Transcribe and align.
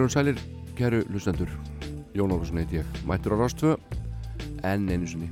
Heilun 0.00 0.10
sælir, 0.10 0.38
kæru 0.76 1.02
lustendur 1.12 1.50
Jón 2.16 2.32
Ólafsson 2.32 2.56
heit 2.56 2.70
ég, 2.72 2.86
mættur 3.04 3.34
á 3.36 3.44
Rástvö 3.44 3.74
enn 4.64 4.88
einu 4.88 5.04
sinni. 5.04 5.28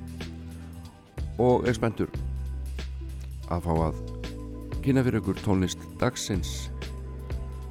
Og 1.40 1.64
er 1.64 1.72
spenntur 1.72 2.12
að 3.48 3.64
fá 3.64 3.72
að 3.86 4.02
kynna 4.84 5.06
fyrir 5.06 5.22
ykkur 5.22 5.40
tónlist 5.40 5.88
dagsins. 5.96 6.68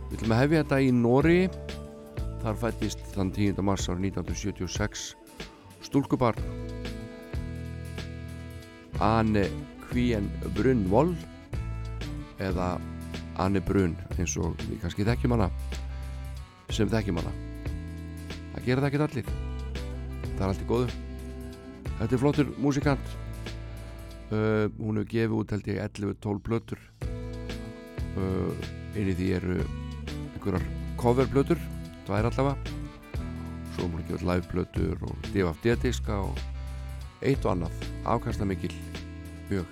Við 0.09 0.17
ætlum 0.17 0.33
að 0.33 0.41
hefja 0.41 0.63
þetta 0.63 0.81
í 0.81 0.89
Nóri 1.03 1.37
þar 2.41 2.59
fættist 2.65 3.05
þann 3.13 3.29
10. 3.37 3.61
mars 3.61 3.85
árið 3.93 4.09
1976 4.17 5.07
stúlkubar 5.85 6.41
Anne 8.97 9.45
Kvien 9.85 10.33
Brunvoll 10.57 11.13
eða 12.41 12.79
Anne 13.37 13.61
Brun 13.61 13.93
eins 14.17 14.33
og 14.41 14.57
við 14.65 14.79
kannski 14.81 15.05
þekkjum 15.05 15.37
hana 15.37 15.53
sem 16.77 16.89
þekkjum 16.91 17.17
hana. 17.21 17.31
Það 18.53 18.65
gera 18.67 18.83
það 18.83 18.87
ekki 18.89 19.03
allir. 19.05 19.29
Það 20.27 20.41
er 20.41 20.47
allt 20.47 20.61
í 20.61 20.67
góðu. 20.69 20.97
Þetta 21.97 22.13
er 22.13 22.21
flottur 22.21 22.51
músikant. 22.61 23.13
Uh, 24.27 24.67
hún 24.77 24.99
hefur 24.99 25.09
gefið 25.13 25.35
út 25.37 25.53
held 25.55 25.67
ég 25.71 25.77
11-12 25.85 26.41
blötur 26.43 26.81
uh, 28.19 28.65
inn 28.99 29.07
í 29.07 29.13
því 29.15 29.29
eru 29.37 29.53
einhverjar 29.61 30.65
coverblötur 30.99 31.61
það 32.09 32.17
er 32.17 32.27
allavega. 32.27 32.73
Svo 33.71 33.87
hún 33.87 33.95
hefur 33.95 34.09
gefið 34.11 34.27
live 34.27 34.51
blötur 34.51 35.05
og 35.07 35.29
DFD 35.31 35.77
diska 35.85 36.19
og 36.25 36.41
eitt 37.23 37.47
og 37.47 37.53
annað. 37.55 37.87
Afkasta 38.03 38.45
mikil 38.45 38.73
mjög. 39.47 39.71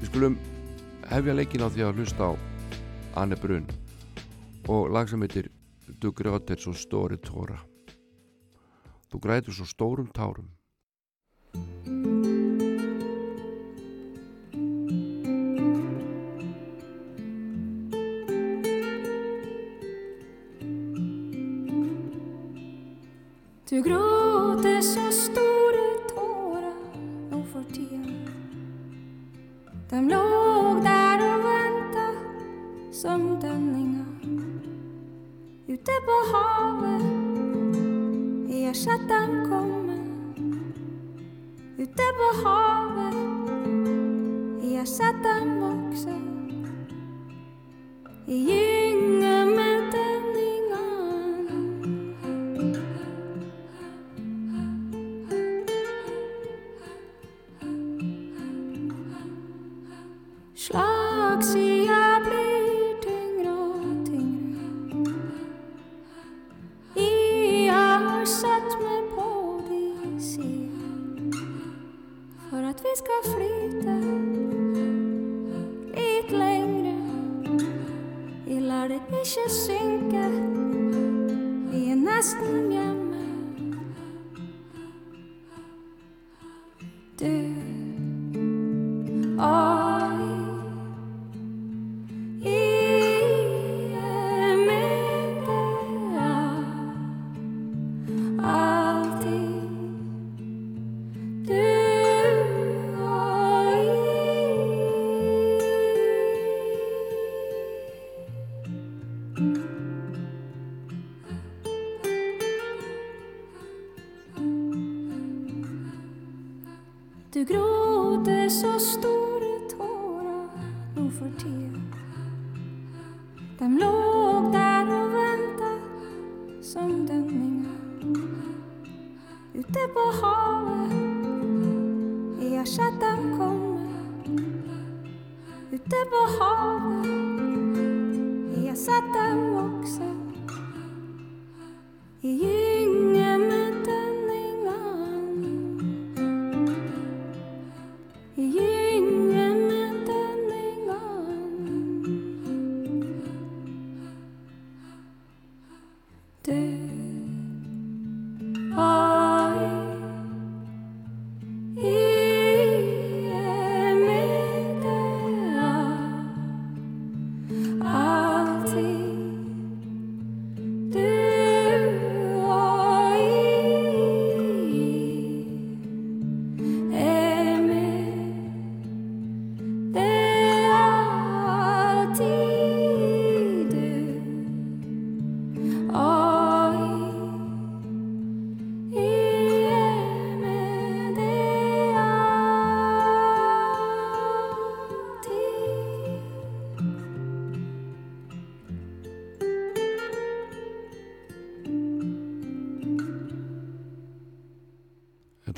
Við 0.00 0.08
skulum 0.08 0.40
hefja 1.12 1.36
leikin 1.36 1.62
á 1.62 1.68
því 1.68 1.84
að 1.84 2.00
hlusta 2.00 2.32
á 2.32 2.32
Anne 3.20 3.36
Brun 3.36 3.68
og 4.68 4.90
lag 4.92 5.08
sem 5.08 5.22
heitir 5.24 5.48
Du 5.88 6.12
gråter 6.12 6.60
så 6.60 6.74
stóri 6.76 7.16
tóra 7.16 7.56
Þú 9.08 9.20
grætur 9.24 9.56
svo 9.56 9.64
stórum 9.64 10.12
tárum 10.12 10.50
Du 23.68 23.82
gråter 23.84 24.80
så 24.80 25.10
store 25.12 25.88
tårer 26.08 26.72
nå 27.28 27.42
for 27.52 27.64
tida. 27.68 27.98
ute 35.88 36.00
på 36.06 36.16
havet 36.32 37.02
Ja, 38.48 38.72
chatten 38.74 39.48
kommer 39.48 39.98
ute 41.78 42.08
på 42.18 42.28
havet 42.44 43.14
Ja, 44.72 44.84
chatten 44.84 45.60
vokser 45.60 46.27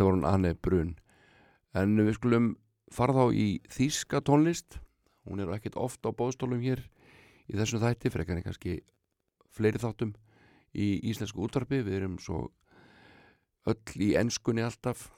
Þetta 0.00 0.08
var 0.08 0.16
hún 0.16 0.24
Anne 0.24 0.50
Brun. 0.56 0.90
En 1.76 1.90
við 2.00 2.14
skulum 2.16 2.44
fara 2.88 3.12
þá 3.12 3.34
í 3.36 3.48
þýska 3.68 4.22
tónlist. 4.24 4.78
Hún 5.28 5.42
er 5.44 5.50
ekkert 5.52 5.76
oft 5.76 6.00
á 6.08 6.16
bóðstólum 6.16 6.62
hér 6.64 6.80
í 7.44 7.58
þessum 7.58 7.82
þætti 7.82 8.08
frekar 8.14 8.38
en 8.40 8.46
kannski 8.46 8.78
fleiri 9.52 9.76
þáttum 9.82 10.14
í 10.72 10.86
íslensku 11.10 11.44
útvarpi. 11.44 11.82
Við 11.84 11.98
erum 11.98 12.16
svo 12.16 12.46
öll 13.68 14.00
í 14.00 14.14
enskunni 14.16 14.64
alltaf 14.64 15.10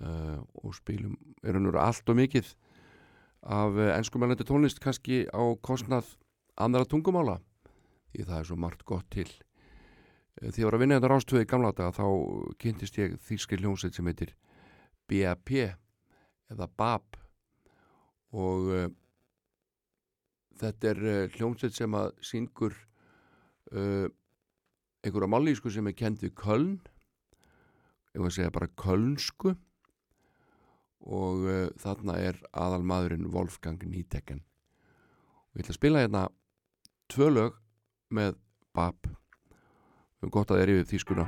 uh, 0.00 0.40
og 0.56 0.72
spilum 0.80 1.18
erum 1.44 1.68
nú 1.68 1.76
allt 1.76 2.08
og 2.08 2.16
mikið 2.16 2.48
af 3.44 3.76
uh, 3.76 3.90
enskumælandi 3.98 4.48
tónlist 4.48 4.80
kannski 4.80 5.26
á 5.28 5.44
kostnað 5.60 6.14
andra 6.56 6.88
tungumála 6.88 7.42
því 8.14 8.24
það 8.24 8.40
er 8.40 8.48
svo 8.48 8.56
margt 8.56 8.88
gott 8.88 9.04
til 9.12 9.28
Þegar 10.34 10.58
ég 10.58 10.66
var 10.66 10.74
að 10.74 10.82
vinna 10.82 10.96
þetta 10.98 11.10
rástöðu 11.12 11.44
í 11.44 11.48
gamla 11.50 11.70
daga 11.76 11.94
þá 11.94 12.06
kynntist 12.58 12.96
ég 12.98 13.14
þýskir 13.22 13.60
hljómsveit 13.62 13.94
sem 13.94 14.08
heitir 14.10 14.32
BAP 15.06 15.52
eða 16.50 16.68
BAP 16.74 17.18
og 18.34 18.70
uh, 18.74 18.88
þetta 20.58 20.90
er 20.90 21.02
uh, 21.04 21.36
hljómsveit 21.36 21.76
sem 21.76 21.94
að 21.94 22.10
syngur 22.26 22.74
uh, 23.70 24.08
einhverja 25.04 25.30
málísku 25.30 25.70
sem 25.70 25.86
er 25.86 25.96
kend 25.98 26.22
við 26.24 26.34
Köln. 26.40 26.78
Ég 28.14 28.22
var 28.22 28.30
að 28.30 28.36
segja 28.38 28.54
bara 28.54 28.72
Kölnsku. 28.80 29.54
Og 31.04 31.42
þarna 31.76 32.14
er 32.16 32.38
aðal 32.56 32.86
maðurinn 32.88 33.26
Wolfgang 33.28 33.82
Niedecken. 33.84 34.38
Og 35.52 35.58
ég 35.60 35.66
ætla 35.66 35.74
að 35.74 35.76
spila 35.76 36.00
hérna 36.00 36.22
tvö 37.12 37.28
lög 37.28 37.58
með 38.08 38.38
Bab 38.72 39.10
um 40.24 40.32
gott 40.32 40.50
að 40.50 40.56
það 40.56 40.64
er 40.64 40.74
yfir 40.74 40.90
þýskuna 40.92 41.26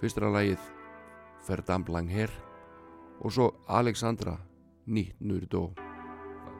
fyrst 0.00 0.20
er 0.20 0.28
að 0.28 0.36
lagið 0.38 0.70
Verdammt 1.44 1.90
lang 1.92 2.08
her 2.08 2.32
og 3.20 3.34
svo 3.34 3.50
Alexandra 3.68 4.38
Nýtt 4.86 5.20
Nurdó 5.20 5.66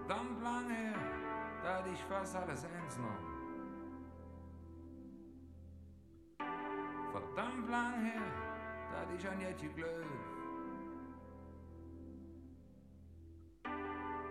Verdammt 0.07 0.43
lang 0.43 0.69
her, 0.69 0.99
hatte 1.65 1.91
ich 1.91 2.03
fast 2.11 2.37
alles 2.37 2.65
eins 2.65 2.99
noch. 2.99 3.25
Verdammt 7.13 7.71
lang 7.71 8.05
her, 8.05 8.29
hatte 8.93 9.15
ich 9.17 9.29
an 9.29 9.41
Jetje 9.41 9.69
Glöw. 9.69 10.05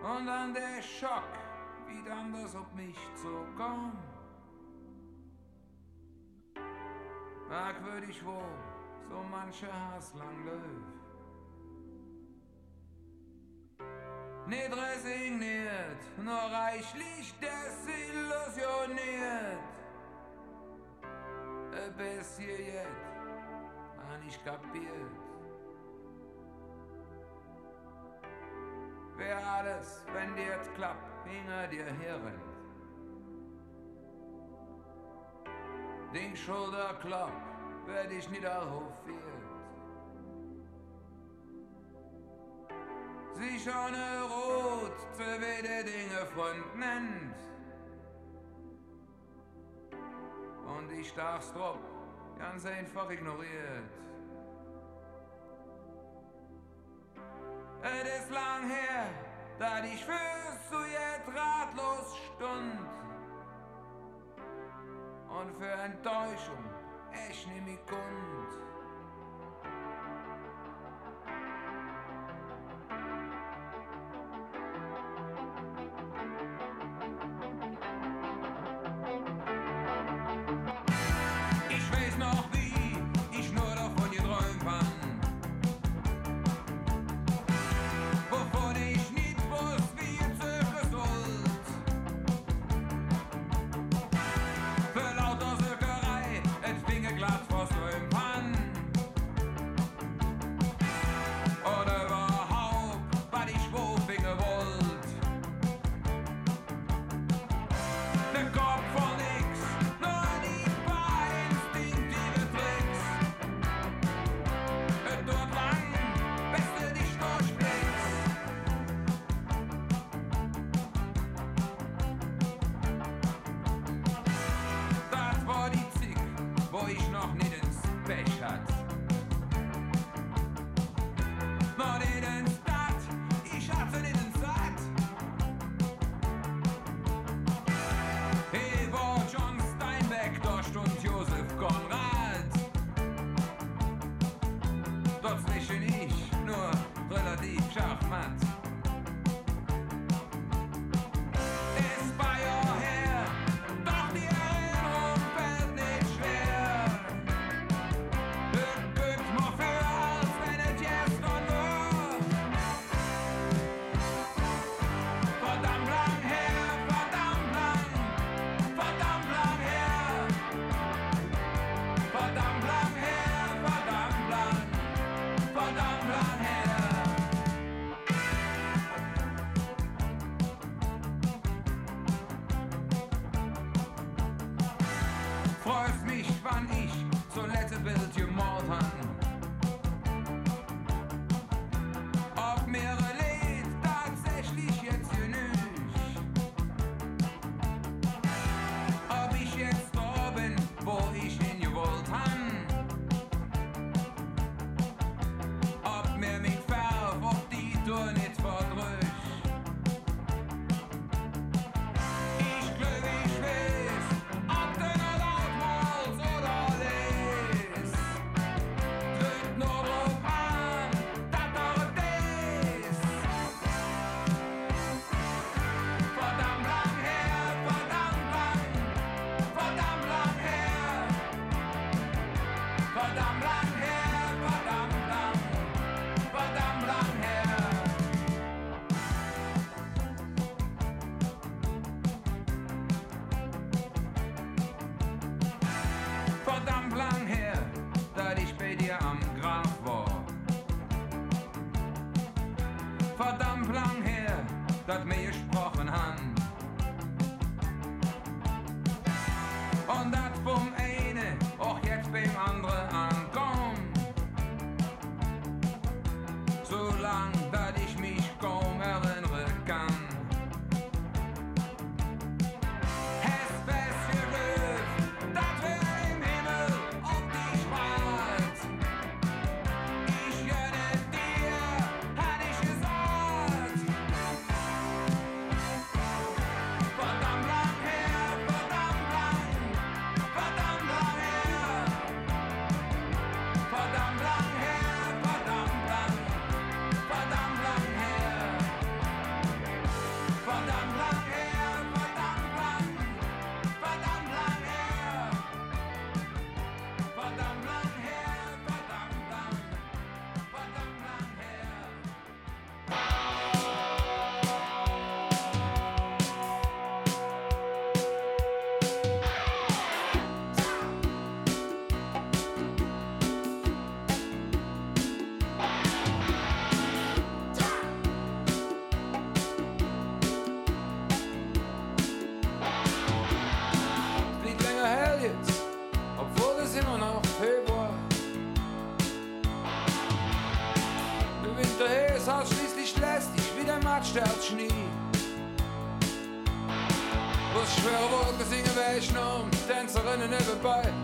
Und 0.04 0.26
dann 0.26 0.54
der 0.54 0.82
Schock, 0.82 1.32
wie 1.88 2.08
dann 2.08 2.32
das 2.32 2.54
auf 2.54 2.72
mich 2.74 2.98
zukam. 3.16 4.13
Merkwürdig 7.48 8.24
wohl, 8.24 8.58
so 9.08 9.22
manche 9.30 9.72
Hass 9.72 10.12
lang 10.14 10.44
läuft. 10.44 11.04
Nicht 14.46 14.76
resigniert, 14.76 16.18
nur 16.18 16.34
reichlich 16.34 17.34
desillusioniert. 17.40 19.62
Bis 21.96 22.38
hier 22.38 22.60
jetzt, 22.60 23.06
han 24.08 24.22
ich 24.26 24.44
kapiert. 24.44 25.20
Wer 29.16 29.46
alles, 29.46 30.04
wenn 30.12 30.34
dir 30.34 30.58
klappt, 30.74 31.28
hinter 31.28 31.68
dir 31.68 31.84
herrennt. 31.84 32.53
Den 36.14 36.36
Schulterklapp, 36.36 37.32
wer 37.86 38.06
dich 38.06 38.30
niederhofiert. 38.30 39.34
sich 43.36 43.68
ohne 43.68 44.22
Rot 44.22 44.98
zu 45.12 45.22
wede 45.22 45.84
Dinge 45.84 46.26
Freund 46.34 46.76
nennt. 46.76 47.34
Und 50.66 50.92
ich 50.92 51.12
darf's 51.14 51.52
drauf 51.52 51.78
ganz 52.38 52.64
einfach 52.66 53.10
ignoriert. 53.10 53.90
Es 57.82 58.20
ist 58.20 58.30
lang 58.30 58.68
her, 58.68 59.06
da 59.58 59.84
ich 59.84 60.04
fürs 60.04 60.68
zu 60.70 60.78
jetzt 60.78 61.28
ratlos 61.28 62.16
stund 62.34 63.03
und 65.40 65.52
für 65.58 65.70
Enttäuschung 65.70 66.64
ich 67.30 67.46
nehme 67.46 67.70
mich 67.72 67.86
kund. 67.86 68.73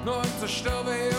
Nur 0.02 0.23
zur 0.38 0.49
Stube 0.49 1.10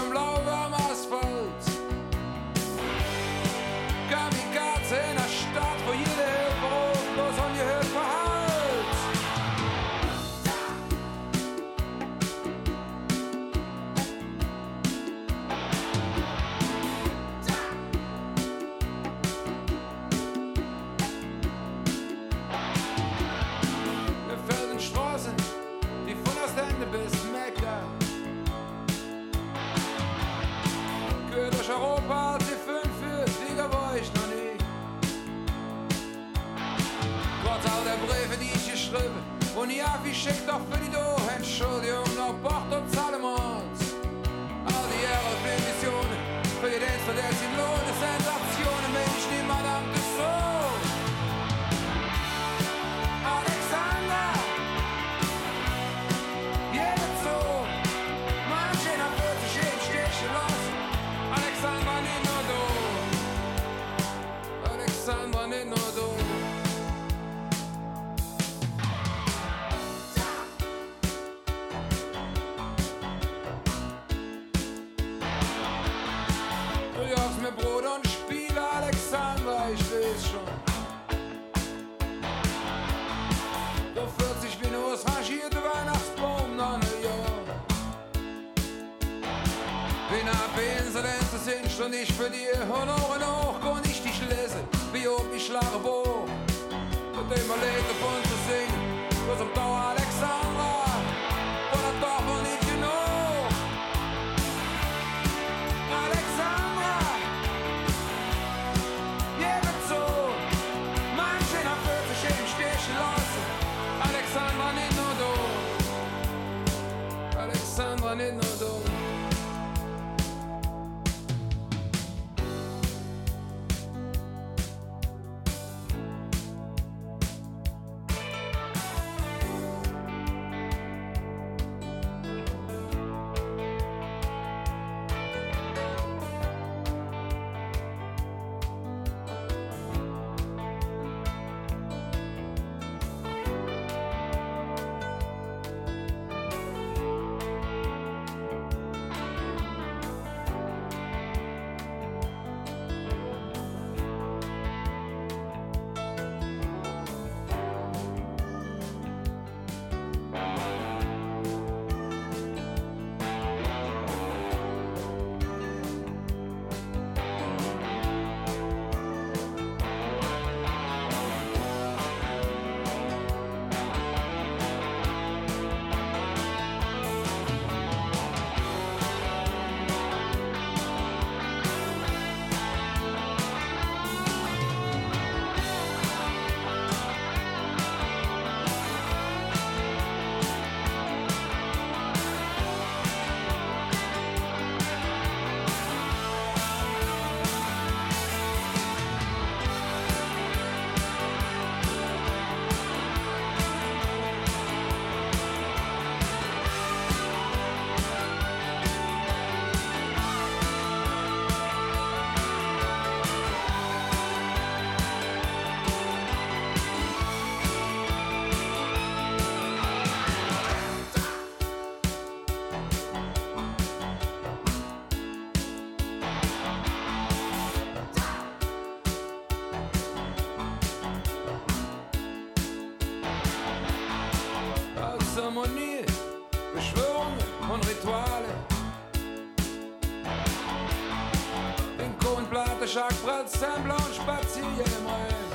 Spazieren 243.42 244.70
im 244.70 245.08
Rhein. 245.08 245.52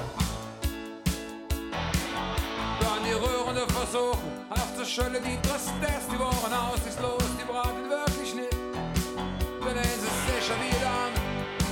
Dann 2.81 3.03
die 3.05 3.13
rührende 3.13 3.65
Versuchen, 3.73 4.31
aufzuschütteln, 4.51 5.23
die 5.23 5.39
Tristesse, 5.47 6.11
die 6.11 6.19
Wochen 6.19 6.53
aussichtslos, 6.53 7.23
die 7.39 7.45
braten 7.45 7.89
wirklich 7.89 8.35
nicht. 8.35 8.53
Denn 8.53 9.79
eins 9.79 10.03
ist 10.03 10.21
sicher 10.27 10.57
wie 10.63 10.75
dann, 10.83 11.13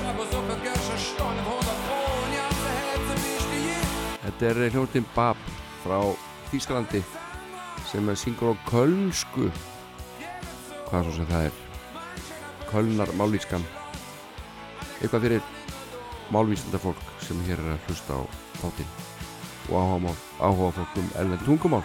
aber 0.08 0.24
so 0.30 0.38
Geld 0.62 0.82
schon 0.86 0.98
Stunden, 0.98 1.38
100 1.40 1.64
Kronen, 1.86 2.32
ja, 2.38 2.48
sie 2.62 2.74
hält 2.78 3.04
so 3.08 3.14
wichtig 3.26 3.62
je. 3.66 3.80
Þetta 4.24 4.46
er 4.46 4.70
hljóttin 4.70 5.06
Bab 5.16 5.36
frá 5.82 5.98
Þýskalandi 6.52 7.02
sem 7.90 8.08
er 8.08 8.16
syngur 8.16 8.54
á 8.54 8.56
kölnsku 8.70 9.50
hvað 10.86 11.08
svo 11.08 11.16
sem 11.18 11.28
það 11.32 11.50
er 11.50 11.58
kölnar 12.70 13.10
mállískan 13.18 13.66
eitthvað 15.02 15.26
fyrir 15.26 15.53
málvísenda 16.32 16.80
fólk 16.80 17.00
sem 17.24 17.40
hér 17.48 17.60
er 17.60 17.74
að 17.74 17.88
hlusta 17.88 18.16
á 18.16 18.22
þáttinn 18.62 18.92
og 19.72 20.08
áhuga, 20.40 20.70
fólk 20.76 20.96
um 21.00 21.10
ellend 21.20 21.44
tungumál. 21.44 21.84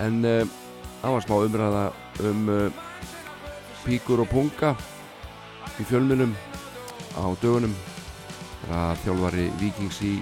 En 0.00 0.24
uh, 0.24 0.44
það 1.02 1.14
var 1.14 1.24
smá 1.24 1.36
umræða 1.38 1.84
um 2.28 2.48
uh, 2.52 2.82
píkur 3.84 4.24
og 4.24 4.30
punga 4.32 4.74
í 5.80 5.86
fjölmunum 5.88 6.34
á 7.16 7.24
dögunum. 7.42 7.74
Að 8.72 8.96
þjálfari 9.04 9.50
Vikings 9.60 10.00
í 10.04 10.14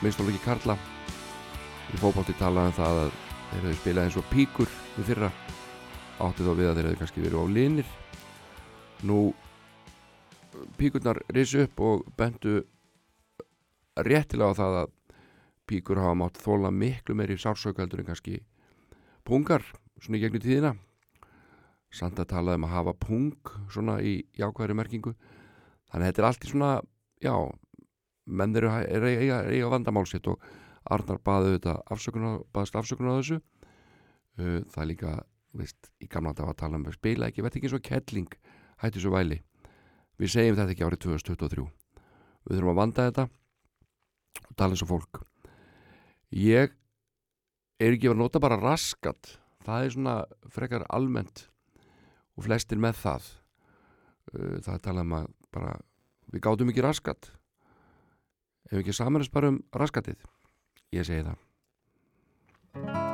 minnstofleiki 0.00 0.40
Karla. 0.44 0.76
Í 1.92 2.00
fókbátti 2.00 2.34
talaði 2.38 2.72
um 2.72 2.78
það 2.78 3.00
að 3.02 3.10
þeir 3.52 3.62
hefðu 3.62 3.78
spilað 3.80 4.06
eins 4.06 4.20
og 4.20 4.28
píkur 4.32 4.70
við 4.96 5.10
fyrra. 5.10 5.32
Átti 6.22 6.46
þá 6.46 6.52
við 6.56 6.68
að 6.70 6.78
þeir 6.78 6.86
hefðu 6.88 7.00
kannski 7.02 7.24
verið 7.26 7.42
á 7.42 7.44
linir. 7.56 7.90
Nú 9.08 9.18
píkurnar 10.78 11.20
risu 11.32 11.64
upp 11.66 11.80
og 11.80 12.06
bentu 12.18 12.62
réttilega 13.96 14.52
á 14.52 14.58
það 14.58 14.78
að 14.82 14.92
píkur 15.68 16.00
hafa 16.02 16.18
mátt 16.18 16.40
þóla 16.42 16.72
miklu 16.74 17.16
meiri 17.16 17.38
sársaukaldur 17.38 18.02
en 18.02 18.08
kannski 18.10 18.40
pungar 19.24 19.64
svona 20.00 20.18
í 20.18 20.22
gegnum 20.24 20.42
tíðina. 20.42 20.72
Samt 21.92 22.18
að 22.18 22.30
tala 22.32 22.56
um 22.56 22.66
að 22.66 22.74
hafa 22.74 22.94
pung 22.96 23.52
svona 23.70 23.98
í 24.00 24.22
jákvæðri 24.38 24.76
merkingu. 24.78 25.12
Þannig 25.92 26.06
að 26.06 26.08
þetta 26.08 26.22
er 26.22 26.28
allt 26.28 26.46
í 26.46 26.50
svona 26.50 26.70
já, 27.22 27.34
menn 28.26 28.56
eru 28.56 28.72
er, 28.80 29.06
eiga, 29.06 29.42
eiga 29.50 29.72
vandamálsitt 29.72 30.30
og 30.32 30.42
Arnar 30.90 31.20
baði 31.22 31.52
þetta 31.58 31.76
afsökunar, 31.94 32.40
baðist 32.50 32.78
afsökunar 32.80 33.14
á 33.14 33.18
þessu. 33.20 33.38
Uh, 34.40 34.58
það 34.72 34.82
er 34.82 34.88
líka 34.88 35.12
veist, 35.52 35.92
í 36.00 36.08
gamla 36.10 36.32
dag 36.34 36.48
að 36.48 36.60
tala 36.64 36.80
um 36.80 36.88
spila 36.94 37.28
ekki, 37.28 37.44
veit 37.44 37.54
ekki 37.54 37.68
eins 37.68 37.76
og 37.76 37.84
kettling 37.84 38.38
hættu 38.82 39.02
svo 39.02 39.12
væli 39.12 39.42
við 40.20 40.34
segjum 40.34 40.58
þetta 40.58 40.74
ekki 40.74 40.86
árið 40.86 41.04
2023 41.06 41.66
við 42.42 42.56
þurfum 42.56 42.72
að 42.72 42.80
vanda 42.80 43.06
þetta 43.08 43.28
og 44.42 44.56
tala 44.58 44.74
eins 44.74 44.84
og 44.84 44.90
fólk. 44.90 45.22
Ég 46.32 46.74
er 47.82 47.94
ekki 47.94 48.10
að 48.10 48.20
nota 48.20 48.42
bara 48.42 48.60
raskat 48.60 49.36
það 49.66 49.84
er 49.84 49.94
svona 49.94 50.16
frekar 50.52 50.86
almennt 50.90 51.46
og 52.36 52.46
flestir 52.48 52.80
með 52.80 52.98
það. 53.02 53.30
Uh, 54.32 54.58
það 54.64 54.74
er 54.74 54.82
talað 54.88 55.06
um 55.06 55.16
að 55.20 55.30
bara 55.52 55.76
við 56.32 56.44
gátum 56.46 56.72
ekki 56.72 56.86
raskat. 56.86 57.32
Ef 58.70 58.80
ekki 58.80 58.96
samanast 58.96 59.34
bara 59.34 59.52
um 59.52 59.62
raskatið. 59.76 60.20
Ég 60.92 61.08
segi 61.08 61.26
það 61.28 63.10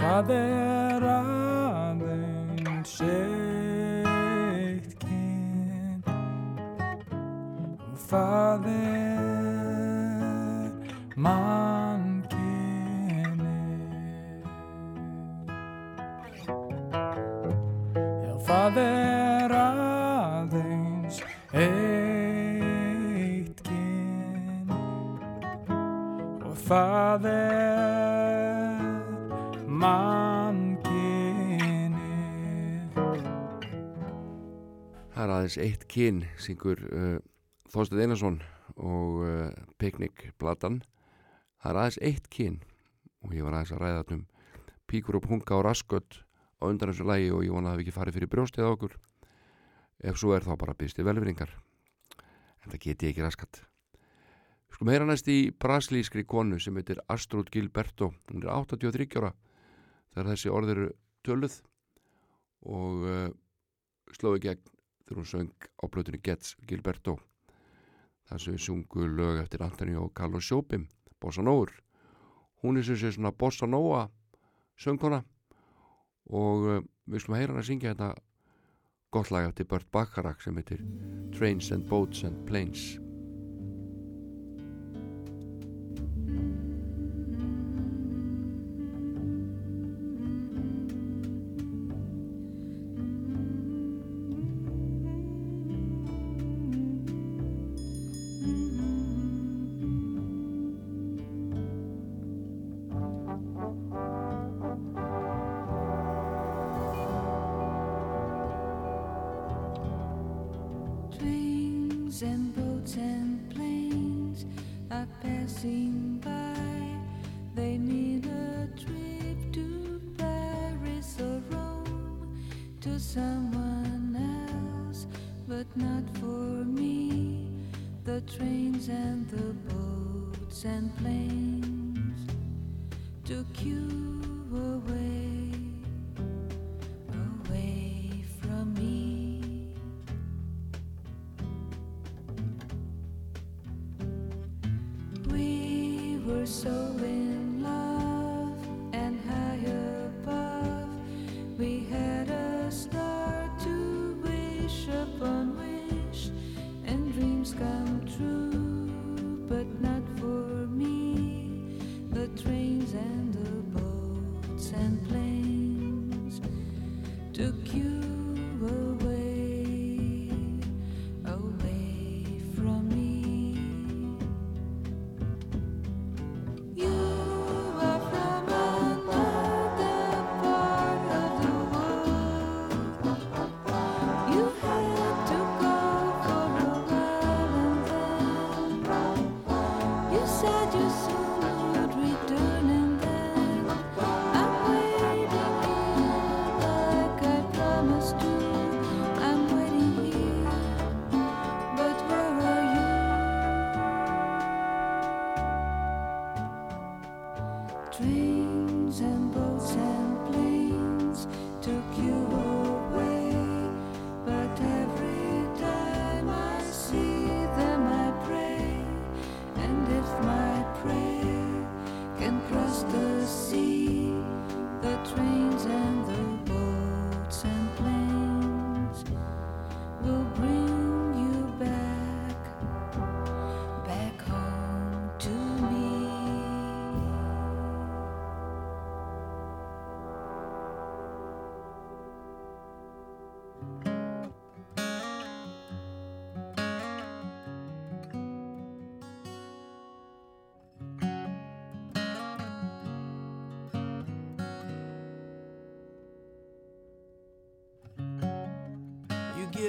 Það 0.00 0.30
er 0.32 1.04
aðeins 1.12 2.94
eitt 3.04 4.94
kyn. 5.02 6.00
Það 8.08 8.64
er 8.72 9.09
kyn, 35.90 36.24
syngur 36.38 36.80
uh, 36.90 37.18
Þorstein 37.70 38.04
Einarsson 38.04 38.40
og 38.76 39.22
uh, 39.26 39.48
Piknik-platan. 39.82 40.80
Það 41.60 41.70
er 41.70 41.80
aðeins 41.82 42.00
eitt 42.06 42.28
kyn 42.32 42.60
og 43.26 43.34
ég 43.36 43.44
var 43.44 43.58
aðeins 43.58 43.74
að 43.74 43.82
ræða 43.82 44.04
um 44.16 44.26
píkur 44.90 45.18
og 45.20 45.26
punga 45.26 45.58
og 45.58 45.64
raskött 45.66 46.22
á 46.60 46.64
undan 46.68 46.90
þessu 46.90 47.06
lægi 47.06 47.30
og 47.34 47.44
ég 47.46 47.54
vona 47.54 47.72
að 47.72 47.78
það 47.78 47.82
ekki 47.84 47.96
farið 47.96 48.16
fyrir 48.18 48.32
brjóstið 48.32 48.66
á 48.66 48.70
okkur. 48.70 48.94
Ef 50.00 50.18
svo 50.18 50.32
er 50.34 50.46
þá 50.46 50.54
bara 50.60 50.76
byrsti 50.78 51.04
velvinningar. 51.06 51.52
En 52.64 52.72
það 52.72 52.82
geti 52.86 53.10
ekki 53.10 53.24
raskat. 53.24 53.62
Skulum 54.70 54.92
heyra 54.94 55.06
næst 55.08 55.28
í 55.28 55.50
braslískri 55.52 56.24
konu 56.28 56.58
sem 56.62 56.76
heitir 56.78 57.02
Astrud 57.10 57.50
Gilberto. 57.52 58.12
Hún 58.30 58.44
er 58.44 58.52
83 58.54 59.18
ára 59.20 59.32
þegar 60.14 60.32
þessi 60.32 60.52
orð 60.52 60.74
eru 60.74 60.90
töluð 61.26 61.56
og 62.66 63.06
uh, 63.06 63.28
slói 64.16 64.38
gegn 64.42 64.62
þegar 65.10 65.20
hún 65.20 65.30
söng 65.34 65.68
á 65.82 65.84
blötunni 65.90 66.22
Gets 66.22 66.54
Gilberto. 66.64 67.18
Þar 68.30 68.46
sem 68.46 68.54
við 68.54 68.66
sungu 68.70 69.10
lög 69.10 69.42
eftir 69.42 69.66
Antonio 69.66 70.08
Carlos 70.14 70.46
Jobim 70.46 70.86
Bossa 71.20 71.42
Nóur 71.42 71.74
hún 72.62 72.76
er 72.76 72.84
sem 72.84 72.96
sé 72.96 73.12
svona 73.12 73.32
Bossa 73.32 73.66
Nóa 73.66 74.08
söngkona. 74.80 75.22
Og 76.30 76.66
uh, 76.68 76.82
við 77.10 77.24
slum 77.24 77.36
heyra 77.38 77.54
hann 77.54 77.62
að 77.62 77.68
syngja 77.70 77.94
þetta 77.94 78.10
gott 79.10 79.30
lag 79.34 79.48
eftir 79.48 79.66
Burt 79.66 79.88
Bacharach 79.90 80.44
sem 80.44 80.56
heitir 80.60 80.84
Trains 81.34 81.72
and 81.74 81.88
Boats 81.90 82.22
and 82.24 82.44
Planes 82.46 82.92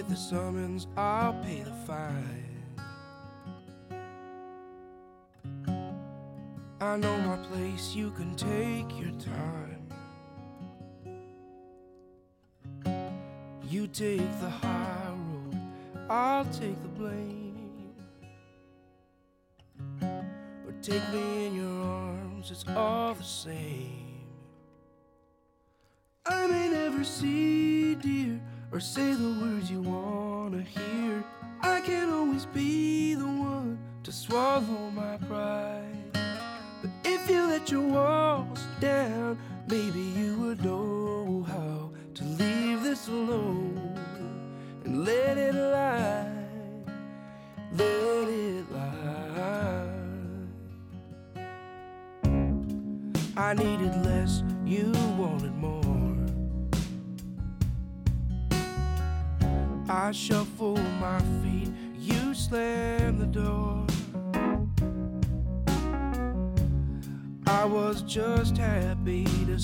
Get 0.02 0.10
the 0.10 0.16
summons, 0.16 0.88
I'll 0.98 1.34
pay 1.44 1.62
the 1.62 1.72
fine. 1.86 2.74
I 6.80 6.98
know 6.98 7.16
my 7.20 7.38
place, 7.38 7.94
you 7.94 8.10
can 8.10 8.34
take 8.34 9.00
your 9.00 9.12
time. 9.20 9.88
You 13.70 13.86
take 13.86 14.40
the 14.40 14.50
high 14.50 15.14
road, 15.14 15.56
I'll 16.10 16.46
take 16.46 16.82
the 16.82 16.88
blame. 16.88 17.94
Or 20.02 20.74
take 20.82 21.08
me 21.14 21.46
in 21.46 21.56
your 21.58 21.84
arms, 21.86 22.50
it's 22.50 22.66
all 22.76 23.14
the 23.14 23.24
same. 23.24 23.91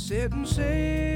Sit 0.08 0.32
and 0.32 0.48
sing. 0.48 1.07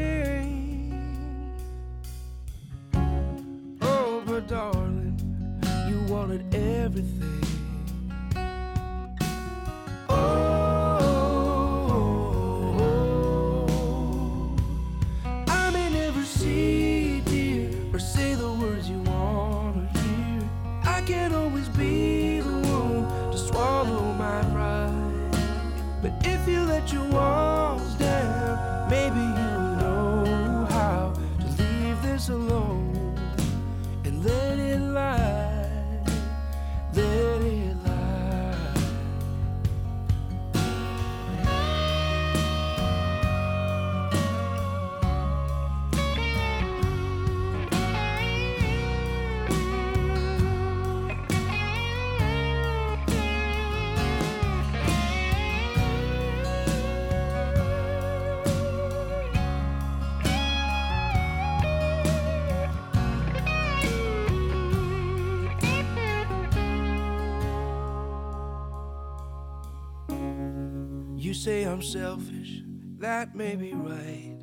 You 71.31 71.35
say 71.35 71.63
I'm 71.63 71.81
selfish, 71.81 72.61
that 72.99 73.33
may 73.33 73.55
be 73.55 73.71
right. 73.73 74.35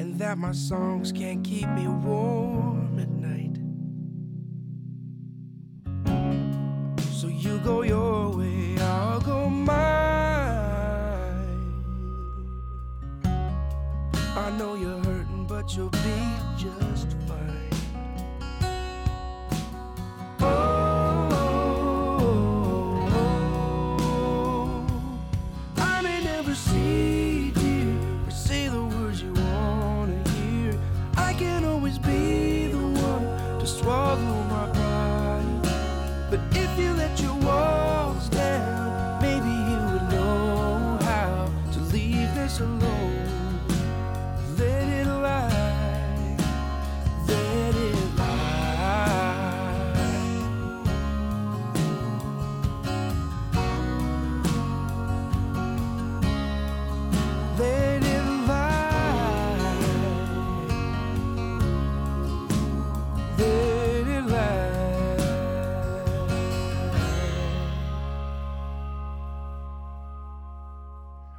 And 0.00 0.18
that 0.18 0.38
my 0.38 0.52
songs 0.52 1.12
can't 1.12 1.44
keep 1.44 1.68
me 1.68 1.86
warm 1.88 2.98
at 2.98 3.10
night. 3.10 3.58
So 7.12 7.28
you 7.28 7.58
go 7.58 7.82
your 7.82 8.34
way, 8.34 8.78
I'll 8.78 9.20
go 9.20 9.50
mine. 9.50 9.76
I 14.38 14.50
know 14.56 14.74
you're 14.74 15.04
hurting, 15.04 15.44
but 15.46 15.76
you'll 15.76 15.90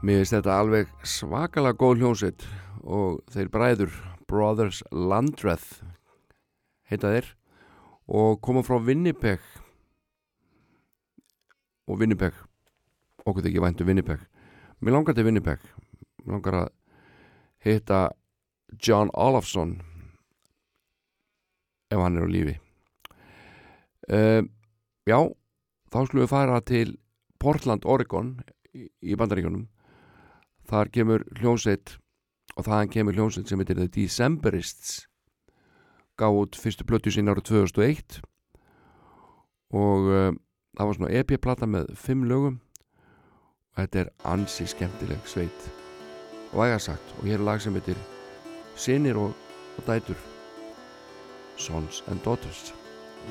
Mér 0.08 0.22
finnst 0.22 0.38
þetta 0.38 0.54
alveg 0.56 0.91
svakalega 1.04 1.76
góð 1.76 1.98
hljómsveit 2.00 2.43
og 2.88 3.17
þeir 3.34 3.50
bræður 3.52 3.98
Brothers 4.32 4.80
Landreth 4.96 5.82
heita 6.88 7.12
þeir 7.12 7.28
og 8.08 8.39
koma 8.39 8.63
frá 8.63 8.78
Winnipeg. 8.80 9.43
Og 11.91 12.00
Winnipeg 12.00 12.39
okkur 13.26 13.43
þykir 13.50 13.67
væntu 13.67 13.89
Winnipeg. 13.89 14.24
Mér 14.80 14.96
langar 14.96 15.17
til 15.17 15.28
Winnipeg. 15.28 15.60
Mér 16.24 16.38
langar 16.38 16.62
að 16.62 16.74
hitta 17.67 18.02
John 18.80 19.12
Olafsson 19.12 19.82
ef 21.91 22.00
hann 22.00 22.15
er 22.15 22.24
á 22.24 22.32
lífi. 22.32 22.60
Uh, 24.08 24.46
já 25.04 25.20
þá 25.91 26.06
skulum 26.06 26.30
við 26.30 26.38
fara 26.38 26.62
til 26.63 26.96
Portland, 27.43 27.84
Oregon 27.84 28.38
í, 28.72 28.88
í 29.04 29.20
bandaríkjunum 29.20 29.67
þar 30.67 30.91
kemur 30.93 31.23
hljómsveit 31.39 31.97
og 32.58 32.65
þaðan 32.67 32.91
kemur 32.93 33.17
hljómsveit 33.17 33.49
sem 33.49 33.62
heitir 33.62 33.80
The 33.80 33.88
Decemberists. 33.88 35.06
Gaf 36.17 36.34
út 36.34 36.58
fyrstu 36.58 36.86
plötu 36.88 37.13
sín 37.13 37.30
árið 37.30 37.51
2001 37.51 38.21
og 39.77 40.08
uh, 40.08 40.32
það 40.77 40.89
var 40.89 40.97
svona 40.97 41.12
EP-plata 41.19 41.67
með 41.69 41.91
fimm 41.99 42.25
lögum. 42.30 42.62
Og 43.75 43.84
þetta 43.84 44.03
er 44.03 44.13
ansi 44.32 44.65
skemmtileg 44.69 45.30
sveit. 45.30 45.69
Og 46.56 46.63
ægarsagt 46.65 47.13
og 47.19 47.27
hér 47.27 47.41
er 47.41 47.45
lag 47.49 47.62
sem 47.62 47.75
heitir 47.77 47.99
Sinir 48.77 49.19
og, 49.19 49.36
og 49.77 49.88
dætur. 49.89 50.17
Sons 51.58 52.03
and 52.08 52.21
Daughters 52.25 52.76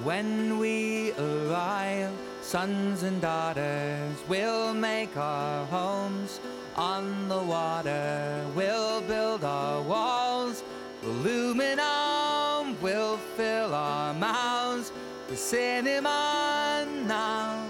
When 0.04 0.58
we 0.58 1.12
arrive, 1.12 2.12
sons 2.42 3.02
and 3.02 3.20
daughters, 3.20 4.14
we'll 4.28 4.74
make 4.74 5.16
our 5.16 5.64
homes 5.66 6.38
on 6.76 7.28
the 7.28 7.42
water. 7.42 8.44
We'll 8.54 9.00
build 9.00 9.42
our 9.42 9.80
walls, 9.80 10.62
aluminum. 11.02 12.80
We'll 12.82 13.16
fill 13.36 13.74
our 13.74 14.12
mouths 14.12 14.92
with 15.30 15.38
cinema 15.38 16.86
now. 17.06 17.64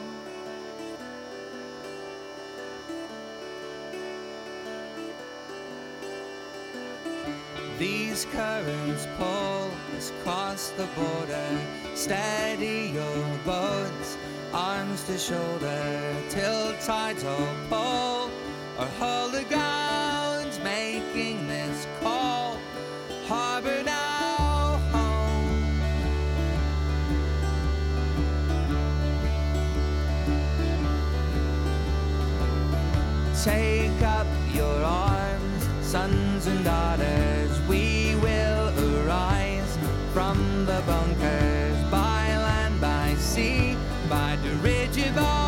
These 7.78 8.24
currents 8.32 9.06
pull 9.16 9.70
us 9.96 10.10
across 10.10 10.70
the 10.70 10.86
border. 10.96 11.85
Steady 12.06 12.92
your 12.94 13.38
boats, 13.44 14.16
arms 14.52 15.02
to 15.08 15.18
shoulder, 15.18 16.14
till 16.28 16.72
tides 16.74 17.24
all 17.24 17.48
pull 17.68 18.30
or 18.78 18.86
hold 19.00 19.32
the 19.32 19.42
ground, 19.48 20.56
making 20.62 21.48
this 21.48 21.84
call. 22.00 22.58
Harbor 23.26 23.82
now 23.82 24.78
home. 24.92 25.80
Take 33.42 34.00
up 34.02 34.28
your 34.54 34.80
arms, 34.84 35.68
sons 35.80 36.46
and 36.46 36.64
daughters. 36.64 37.60
We 37.62 38.14
will 38.22 38.68
arise 39.02 39.76
from 40.12 40.45
sea 43.36 43.76
by 44.08 44.34
the 44.42 44.50
ridge 44.64 44.96
of. 44.96 45.45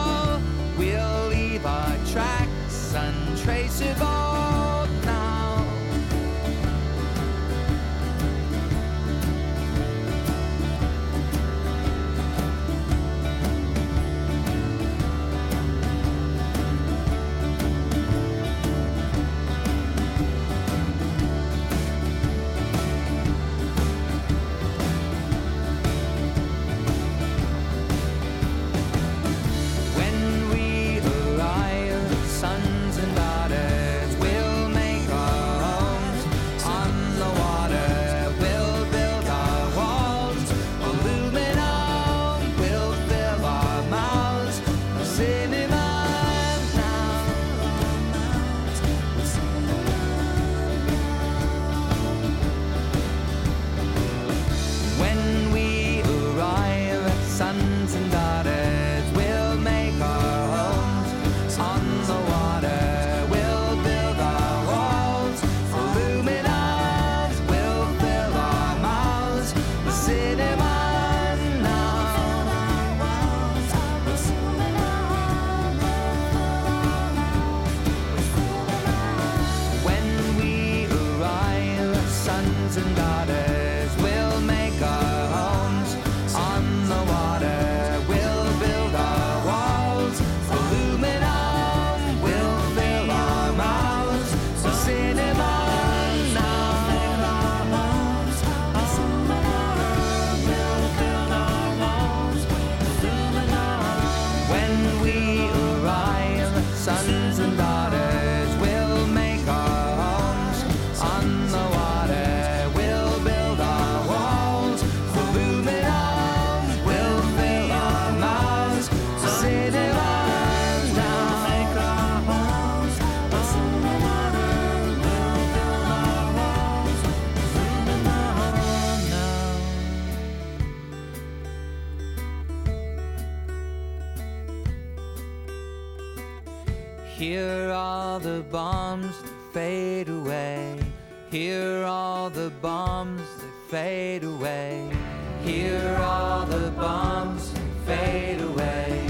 Here 145.58 145.96
are 145.98 146.46
the 146.46 146.70
bombs 146.70 147.52
fade 147.84 148.40
away. 148.40 149.04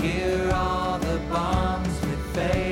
Here 0.00 0.48
are 0.54 0.96
the 1.00 1.18
bombs 1.28 2.00
that 2.02 2.20
fade 2.34 2.67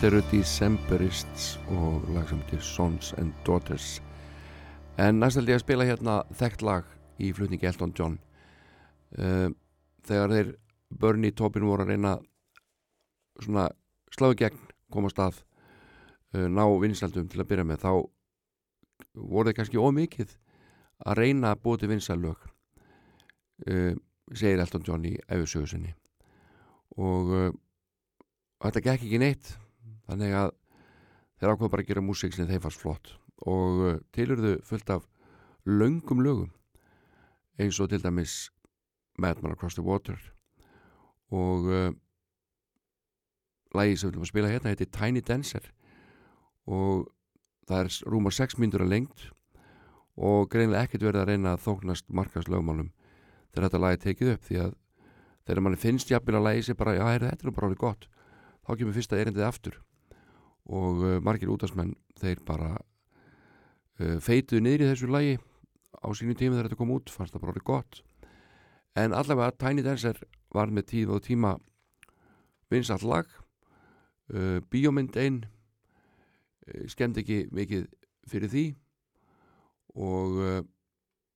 Þetta 0.00 0.14
eru 0.16 0.28
Decemberists 0.30 1.46
og 1.76 2.06
lag 2.14 2.30
sem 2.30 2.38
til 2.48 2.60
Sons 2.64 3.10
and 3.20 3.34
Daughters. 3.44 3.98
En 4.96 5.18
næst 5.20 5.36
held 5.36 5.52
ég 5.52 5.58
að 5.58 5.60
spila 5.66 5.84
hérna 5.84 6.14
þekkt 6.40 6.64
lag 6.64 6.88
í 7.20 7.28
flutningi 7.36 7.68
Elton 7.68 7.92
John. 7.92 8.16
Uh, 9.12 9.52
þegar 10.08 10.32
þeir 10.32 10.54
Bernie 11.04 11.36
Tobin 11.36 11.68
voru 11.68 11.84
að 11.84 11.92
reyna 11.92 12.14
svona 13.44 13.68
sláðu 14.16 14.40
gegn 14.40 14.64
komast 14.88 15.20
að 15.20 15.44
uh, 16.32 16.48
ná 16.48 16.64
vinsaldum 16.80 17.28
til 17.28 17.44
að 17.44 17.50
byrja 17.52 17.68
með 17.68 17.84
þá 17.84 17.92
voru 19.20 19.48
þeir 19.52 19.60
kannski 19.60 19.84
ómikið 19.84 20.36
að 21.04 21.24
reyna 21.26 21.52
að 21.52 21.64
búa 21.66 21.76
til 21.76 21.92
vinsallög 21.92 22.50
uh, 23.68 23.92
segir 24.32 24.64
Elton 24.64 24.88
John 24.88 25.10
í 25.12 25.18
æfisögusinni 25.28 25.92
og 26.96 27.34
þetta 28.64 28.80
gekk 28.80 29.04
ekki 29.04 29.28
neitt 29.28 29.58
þannig 30.10 30.34
að 30.34 30.52
þeir 31.40 31.52
ákveða 31.54 31.72
bara 31.72 31.84
að 31.84 31.90
gera 31.90 32.04
músík 32.04 32.34
sem 32.34 32.48
þeim 32.48 32.62
fannst 32.64 32.82
flott. 32.82 33.14
Og 33.48 33.82
uh, 33.86 33.98
tilurðu 34.14 34.58
fullt 34.66 34.92
af 34.92 35.06
löngum 35.68 36.22
lögum 36.24 36.50
eins 37.60 37.78
og 37.80 37.90
til 37.92 38.02
dæmis 38.02 38.50
Madman 39.20 39.54
Across 39.54 39.78
the 39.78 39.84
Water. 39.84 40.18
Og 41.30 41.68
uh, 41.70 41.90
lagi 43.76 43.96
sem 43.96 44.08
við 44.10 44.16
viljum 44.16 44.26
að 44.26 44.32
spila 44.32 44.52
hérna 44.52 44.74
heitir 44.74 44.90
Tiny 44.92 45.22
Dancer. 45.24 45.70
Og 46.66 47.06
það 47.68 47.84
er 47.84 47.98
rúma 48.10 48.32
6 48.34 48.58
mínútur 48.60 48.84
að 48.84 48.94
lengt 48.94 49.28
og 50.20 50.50
greinlega 50.52 50.84
ekkert 50.84 51.06
verið 51.06 51.22
að 51.22 51.30
reyna 51.30 51.52
að 51.54 51.62
þóknast 51.64 52.10
markast 52.12 52.50
lögmálum 52.50 52.90
þegar 53.54 53.68
þetta 53.68 53.80
lagi 53.80 53.96
er 53.96 54.02
tekið 54.02 54.32
upp 54.34 54.42
því 54.48 54.58
að 54.64 54.72
þegar 55.46 55.62
manni 55.64 55.80
finnst 55.80 56.10
jafnvel 56.10 56.36
að 56.36 56.44
lagi 56.48 56.64
sér 56.66 56.76
bara 56.76 56.96
já, 56.98 57.04
heyrðu, 57.06 57.30
þetta 57.30 57.46
er 57.46 57.54
bara 57.56 57.70
alveg 57.70 57.80
gott. 57.80 58.10
Þá 58.66 58.72
kemur 58.74 58.96
fyrsta 58.98 59.20
erindið 59.22 59.46
aftur 59.46 59.78
og 60.68 61.02
uh, 61.02 61.16
margir 61.24 61.50
útastmenn 61.52 61.94
þeir 62.20 62.42
bara 62.46 62.74
uh, 62.76 64.18
feituðu 64.22 64.62
niður 64.64 64.84
í 64.84 64.90
þessu 64.90 65.10
lagi 65.10 65.38
á 66.00 66.08
sínu 66.16 66.36
tíma 66.36 66.56
þegar 66.56 66.70
þetta 66.70 66.80
kom 66.80 66.94
út 66.94 67.12
fannst 67.12 67.34
það 67.34 67.44
bara 67.44 67.54
alveg 67.54 67.66
gott. 67.68 68.02
En 68.98 69.14
allavega 69.16 69.56
Tiny 69.56 69.84
Dancer 69.86 70.18
var 70.54 70.72
með 70.72 70.90
tíð 70.92 71.14
og 71.16 71.24
tíma 71.24 71.54
vinsall 72.70 73.02
lag 73.06 73.30
uh, 74.34 74.58
bíómynd 74.70 75.16
einn 75.20 75.42
uh, 75.44 76.84
skemmt 76.90 77.20
ekki 77.22 77.46
mikið 77.54 77.88
fyrir 78.30 78.52
því 78.52 78.66
og 80.00 80.36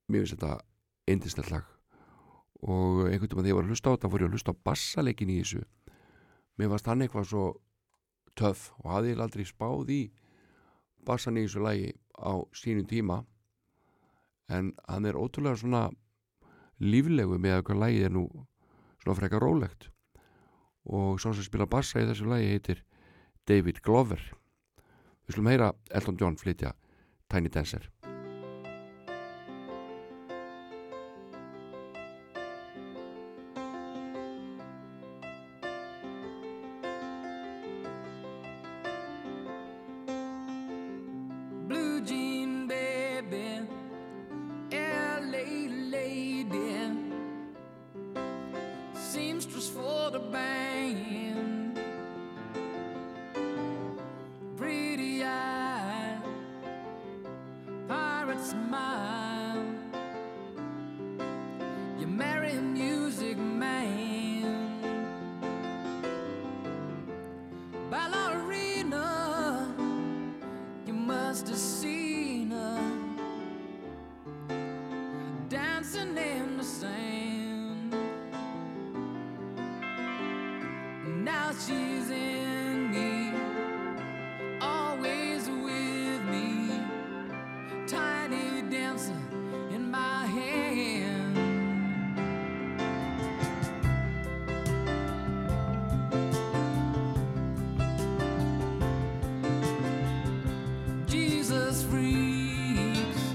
mér 0.07 0.23
finnst 0.23 0.37
þetta 0.37 0.61
eindisnett 1.11 1.49
lag. 1.51 1.65
Og 2.63 3.09
einhvern 3.09 3.25
veginn 3.27 3.41
þegar 3.41 3.49
ég 3.51 3.57
var 3.59 3.65
að 3.67 3.73
hlusta 3.73 3.91
á 3.91 3.95
þetta 3.97 4.11
fór 4.13 4.23
ég 4.23 4.29
að 4.29 4.37
hlusta 4.37 4.55
á 4.55 4.63
bassaleikin 4.69 5.33
í 5.35 5.39
þessu. 5.41 5.63
Mér 6.55 6.71
fannst 6.71 6.87
hann 6.89 7.03
eitthvað 7.03 7.27
svo 7.33 7.47
töff 8.39 8.71
og 8.83 8.91
hafði 8.93 9.17
aldrei 9.21 9.47
spáð 9.49 9.93
í 9.95 10.01
bassan 11.07 11.39
í 11.39 11.47
þessu 11.47 11.65
lagi 11.65 11.93
á 12.17 12.33
sínum 12.57 12.89
tíma. 12.89 13.23
En 14.49 14.73
hann 14.89 15.09
er 15.09 15.19
ótrúlega 15.19 15.61
svona 15.61 15.89
líflegu 16.81 17.39
með 17.41 17.59
að 17.59 17.67
hvað 17.69 17.83
lagið 17.83 18.07
er 18.09 18.15
nú 18.17 18.25
svona 19.03 19.19
frekar 19.21 19.45
rólegt. 19.45 19.91
Og 20.85 21.21
svo 21.21 21.33
sem 21.33 21.47
spila 21.47 21.71
bassa 21.71 22.03
í 22.03 22.09
þessu 22.09 22.29
lagi 22.29 22.51
heitir 22.53 22.85
David 23.49 23.81
Glover. 23.85 24.21
Við 25.25 25.39
slum 25.39 25.53
heyra 25.53 25.73
Elton 25.91 26.21
John 26.21 26.41
flytja 26.41 26.75
Tiny 27.33 27.49
Dancer 27.49 27.89
answer 88.95 89.13
in 89.75 89.91
my 89.91 90.25
hand. 90.27 91.35
Jesus 101.09 101.83
freaks 101.83 103.35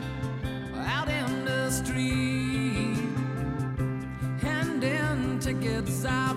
out 0.78 1.10
in 1.10 1.43
the 1.43 1.70
street, 1.70 2.97
handing 4.41 5.39
tickets 5.39 6.05
out. 6.05 6.28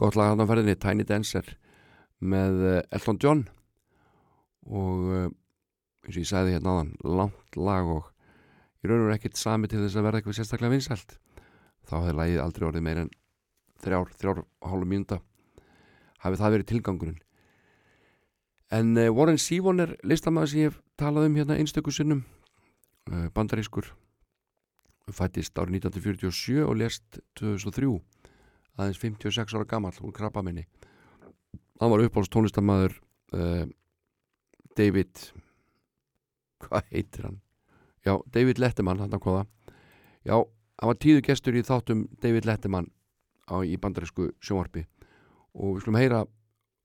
Gott 0.00 0.16
lag 0.16 0.32
hann 0.32 0.40
á 0.40 0.48
ferðinni 0.48 0.78
Tiny 0.80 1.04
Dancer 1.04 1.44
með 2.20 2.62
eh, 2.64 2.82
Elton 2.96 3.18
John. 3.20 3.44
Og 4.64 5.10
eh, 5.12 5.26
eins 6.06 6.16
og 6.16 6.22
ég 6.22 6.30
sagði 6.30 6.56
hérna 6.56 6.76
áðan 6.76 6.92
langt 7.04 7.58
lag 7.60 7.88
og 7.88 8.08
í 8.80 8.88
raun 8.88 9.02
og 9.02 9.08
veru 9.08 9.16
ekkert 9.18 9.40
sami 9.40 9.68
til 9.68 9.82
þess 9.82 9.98
að 10.00 10.06
verða 10.08 10.20
eitthvað 10.20 10.38
sérstaklega 10.38 10.74
vinsælt. 10.74 11.16
Þá 11.88 11.94
hefði 11.98 12.14
lagið 12.16 12.44
aldrei 12.44 12.68
orðið 12.70 12.86
meir 12.86 13.02
en 13.02 13.10
þrjár, 13.84 14.14
þrjár 14.20 14.40
og 14.44 14.70
hálfu 14.70 14.88
mínúta 14.88 15.20
hafi 16.20 16.40
það 16.40 16.54
verið 16.56 16.70
tilgangurinn. 16.70 17.20
En 18.70 18.94
uh, 18.96 19.08
Warren 19.10 19.40
Sívon 19.40 19.82
er 19.82 19.96
listamæður 20.06 20.52
sem 20.52 20.62
ég 20.62 20.70
hef 20.70 20.78
talað 21.00 21.26
um 21.26 21.36
hérna 21.40 21.56
einstöku 21.58 21.92
sinnum 21.92 22.22
uh, 23.10 23.26
bandarískur. 23.34 23.88
Fættist 25.10 25.58
árið 25.58 25.80
1947 25.80 26.60
og 26.64 26.76
lest 26.78 27.20
2003 27.40 27.88
aðeins 28.78 29.00
56 29.02 29.56
ára 29.56 29.68
gammal 29.68 29.94
úr 30.00 30.14
krabbaminni 30.14 30.66
hann 31.80 31.92
var 31.92 32.04
uppáhalds 32.04 32.32
tónlistamæður 32.32 32.96
uh, 33.34 33.66
David 34.76 35.30
hvað 36.60 36.92
heitir 36.92 37.26
hann? 37.26 37.40
Já, 38.04 38.16
David 38.32 38.60
Letterman 38.60 39.00
hann 39.00 39.20
koða 39.20 39.46
já, 40.24 40.36
hann 40.36 40.92
var 40.92 41.00
tíðu 41.00 41.24
gestur 41.24 41.56
í 41.56 41.64
þáttum 41.66 42.06
David 42.22 42.48
Letterman 42.48 42.90
á, 43.50 43.60
í 43.66 43.76
bandarísku 43.80 44.30
sjónvarpi. 44.44 44.86
Og 45.58 45.76
við 45.76 45.84
skulum 45.84 46.00
heyra 46.00 46.22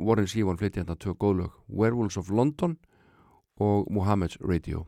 Warren 0.01 0.27
Sívon 0.27 0.59
flytti 0.59 0.81
hérna 0.81 0.97
tvö 0.99 1.15
góðlög 1.21 1.53
Werewolves 1.69 2.17
of 2.17 2.31
London 2.33 2.77
og 3.61 3.87
Muhammad's 3.93 4.39
Radio 4.41 4.85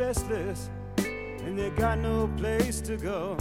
restless 0.00 0.70
and 0.96 1.58
they 1.58 1.68
got 1.70 1.98
no 1.98 2.26
place 2.38 2.80
to 2.80 2.96
go. 2.96 3.36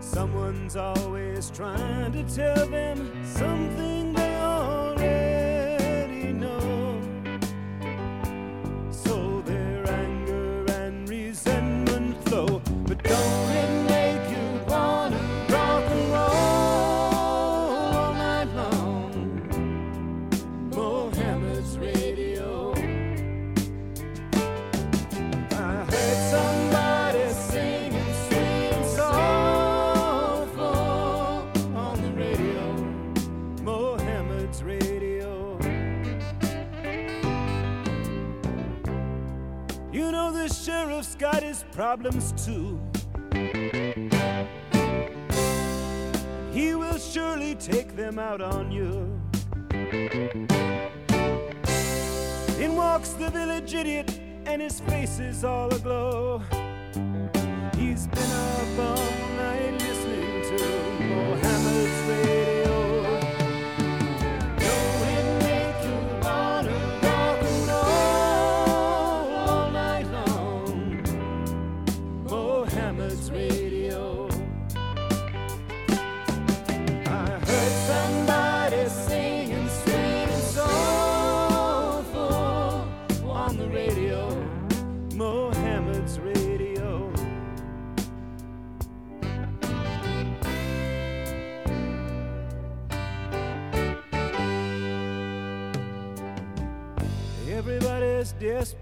Someone's 0.00 0.74
always 0.74 1.50
trying 1.50 2.12
to 2.12 2.22
tell 2.34 2.66
them 2.66 2.98
something 3.22 3.91
problems 41.94 42.32
too. 42.46 42.80
He 46.50 46.74
will 46.74 46.96
surely 46.96 47.54
take 47.56 47.94
them 47.94 48.18
out 48.18 48.40
on 48.40 48.72
you. 48.72 49.20
In 52.58 52.76
walks 52.76 53.10
the 53.10 53.28
village 53.28 53.74
idiot, 53.74 54.18
and 54.46 54.62
his 54.62 54.80
face 54.80 55.18
is 55.18 55.44
all 55.44 55.68
aglow. 55.74 56.40
He's 57.76 58.06
been 58.06 58.30
a 58.30 58.74
bum. 58.74 59.21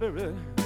Spirit. 0.00 0.59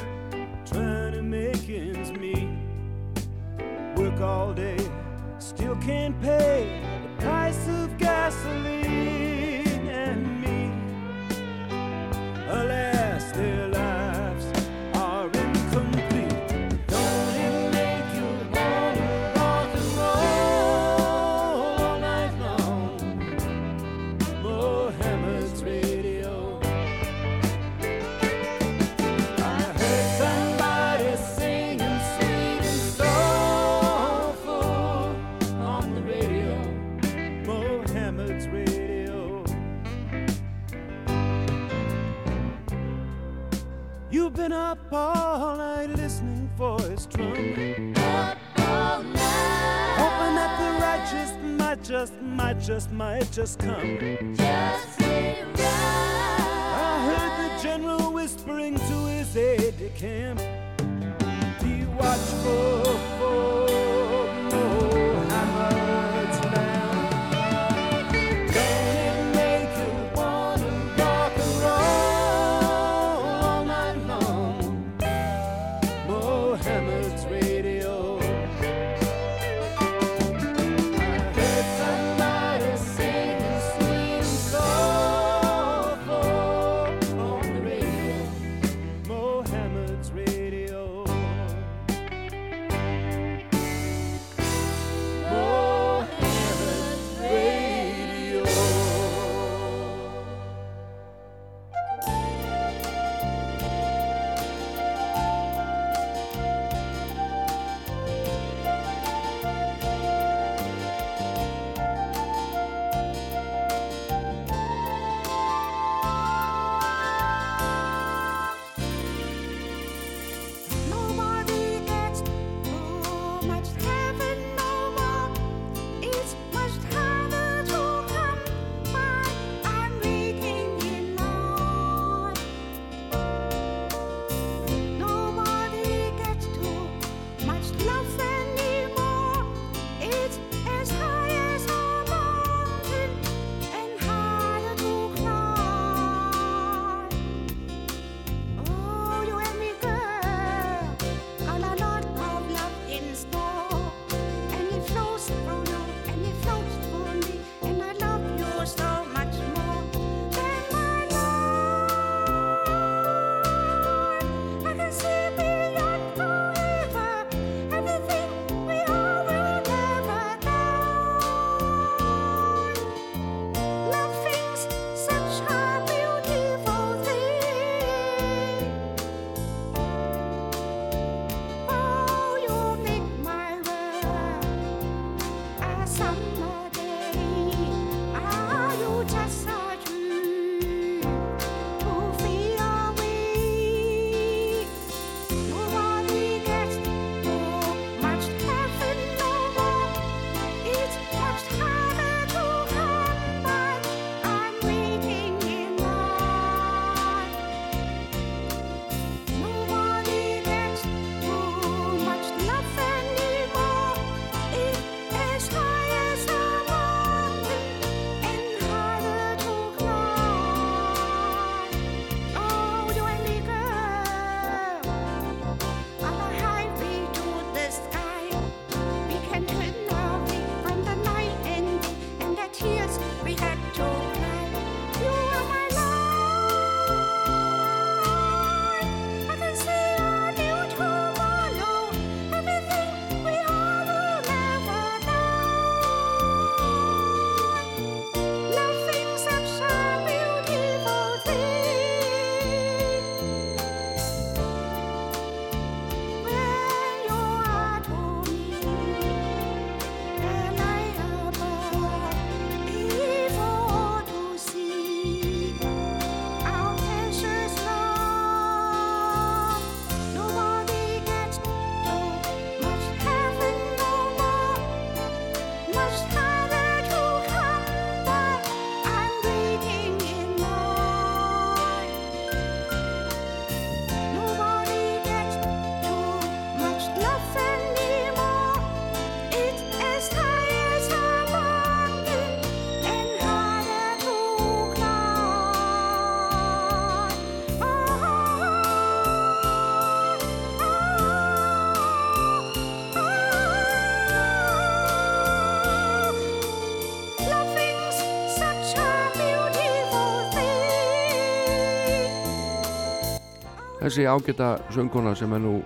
Þessi 313.85 314.07
ágæta 314.09 314.55
söngkona 314.73 315.13
sem 315.13 315.33
er 315.37 315.43
nú 315.45 315.59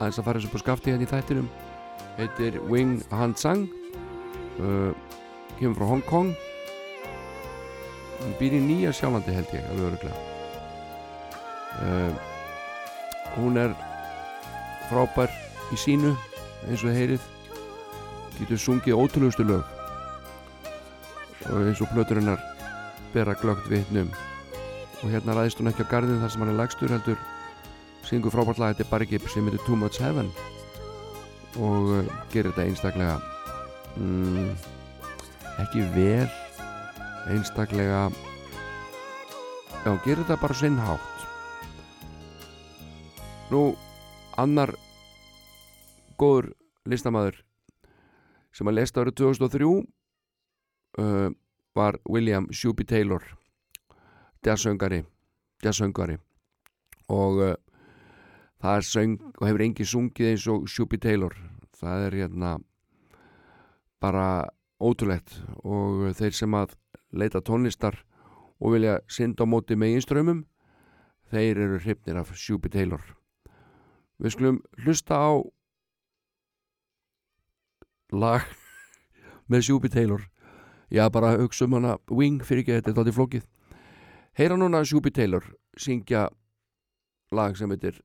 aðeins 0.00 0.18
að 0.18 0.24
fara 0.26 0.40
þessu 0.40 0.50
på 0.50 0.60
skafti 0.64 0.90
hérna 0.90 1.06
í 1.06 1.10
þættinum 1.10 1.48
heitir 2.16 2.58
Wing 2.66 3.04
Han 3.14 3.36
Sang 3.38 3.68
uh, 4.58 4.90
kemur 5.60 5.78
frá 5.78 5.86
Hong 5.92 6.02
Kong. 6.08 6.32
Hún 8.18 8.34
býr 8.40 8.58
í 8.58 8.62
Nýja 8.64 8.90
Sjálandi 8.90 9.30
held 9.36 9.54
ég 9.54 9.70
alveg 9.70 9.86
öruglega 9.92 10.18
uh, 11.86 12.12
hún 13.36 13.62
er 13.62 13.76
frábær 14.88 15.30
í 15.70 15.78
sínu 15.78 16.16
eins 16.66 16.82
og 16.82 16.96
heyrið. 16.96 17.22
Getur 18.40 18.58
sungið 18.58 18.98
ótrúlustu 18.98 19.46
lög 19.46 19.62
og 21.46 21.62
eins 21.62 21.78
og 21.78 21.94
plöturinnar 21.94 22.42
bera 23.14 23.38
glögt 23.38 23.70
vitnum 23.70 24.10
og 25.02 25.12
hérna 25.12 25.36
ræðist 25.36 25.60
hún 25.60 25.70
ekki 25.70 25.86
á 25.86 25.92
garðin 25.92 26.22
þar 26.22 26.32
sem 26.32 26.42
hann 26.42 26.52
er 26.52 26.58
lagstur 26.58 26.92
heldur. 26.92 27.18
Syngur 28.08 28.32
frábært 28.34 28.60
lag 28.62 28.76
þetta 28.78 28.96
er 28.96 29.04
ekki 29.06 29.20
sem 29.30 29.46
heitir 29.46 29.62
Too 29.66 29.76
Much 29.78 30.00
Heaven. 30.02 30.30
Og 31.58 31.92
uh, 32.00 32.10
gerir 32.32 32.50
þetta 32.50 32.66
einstaklega 32.66 33.16
mm, 33.96 34.50
ekki 35.64 35.84
vel 35.94 36.28
einstaklega 37.28 38.08
já, 39.84 39.92
gerir 40.04 40.22
þetta 40.24 40.40
bara 40.42 40.58
sinn 40.58 40.78
hátt. 40.82 41.26
Nú 43.52 43.62
annar 44.38 44.74
góður 46.20 46.52
listamæður 46.88 47.42
sem 48.54 48.68
að 48.68 48.80
lesta 48.80 49.04
árið 49.04 49.20
2003 49.22 49.68
uh, 50.98 51.28
var 51.78 52.00
William 52.08 52.48
Shuby 52.50 52.86
Taylor 52.88 53.37
jazzsöngari 54.46 55.02
jazzsöngari 55.62 56.18
og 57.08 57.40
uh, 57.42 57.54
það 58.62 58.76
er 58.76 58.86
söng 58.86 59.16
og 59.38 59.46
hefur 59.46 59.64
engi 59.64 59.86
sungið 59.86 60.30
eins 60.32 60.46
og 60.50 60.68
Shuby 60.70 60.98
Taylor. 61.00 61.34
Það 61.78 62.06
er 62.06 62.16
hérna 62.22 62.52
bara 64.02 64.48
ótrúlegt. 64.82 65.38
Og 65.62 66.10
þeir 66.18 66.34
sem 66.34 66.54
að 66.54 66.74
leita 67.14 67.42
tónlistar 67.42 68.00
og 68.58 68.74
vilja 68.74 68.98
synda 69.10 69.46
á 69.46 69.50
móti 69.50 69.78
meginströmmum 69.78 70.44
þeir 71.30 71.60
eru 71.64 71.78
hrifnir 71.78 72.18
af 72.18 72.34
Shuby 72.34 72.70
Taylor. 72.72 73.02
Við 74.18 74.34
skulum 74.34 74.62
hlusta 74.82 75.14
á 75.14 75.30
lag 78.10 78.42
með 79.50 79.68
Shuby 79.68 79.88
Taylor. 79.92 80.26
Já 80.90 81.06
bara 81.12 81.36
hugsa 81.36 81.66
um 81.68 81.78
hana 81.78 81.98
Wing 82.10 82.42
fyrir 82.42 82.64
ekki 82.64 82.78
þetta 82.78 82.90
er 82.90 82.98
þátti 82.98 83.14
flókið 83.14 83.46
heyra 84.38 84.56
núna 84.56 84.84
Shuby 84.86 85.10
Taylor 85.10 85.42
syngja 85.84 86.28
lag 87.32 87.56
sem 87.58 87.74
heitir 87.74 87.98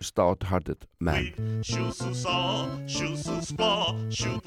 Stout 0.00 0.46
Hearted 0.50 0.86
Man. 1.00 1.32
Shoo 1.62 1.90
su 1.90 2.14
saw, 2.14 2.68
shoo 2.86 3.16
su 3.16 3.40
splaw, 3.42 3.98
shoo 4.08 4.40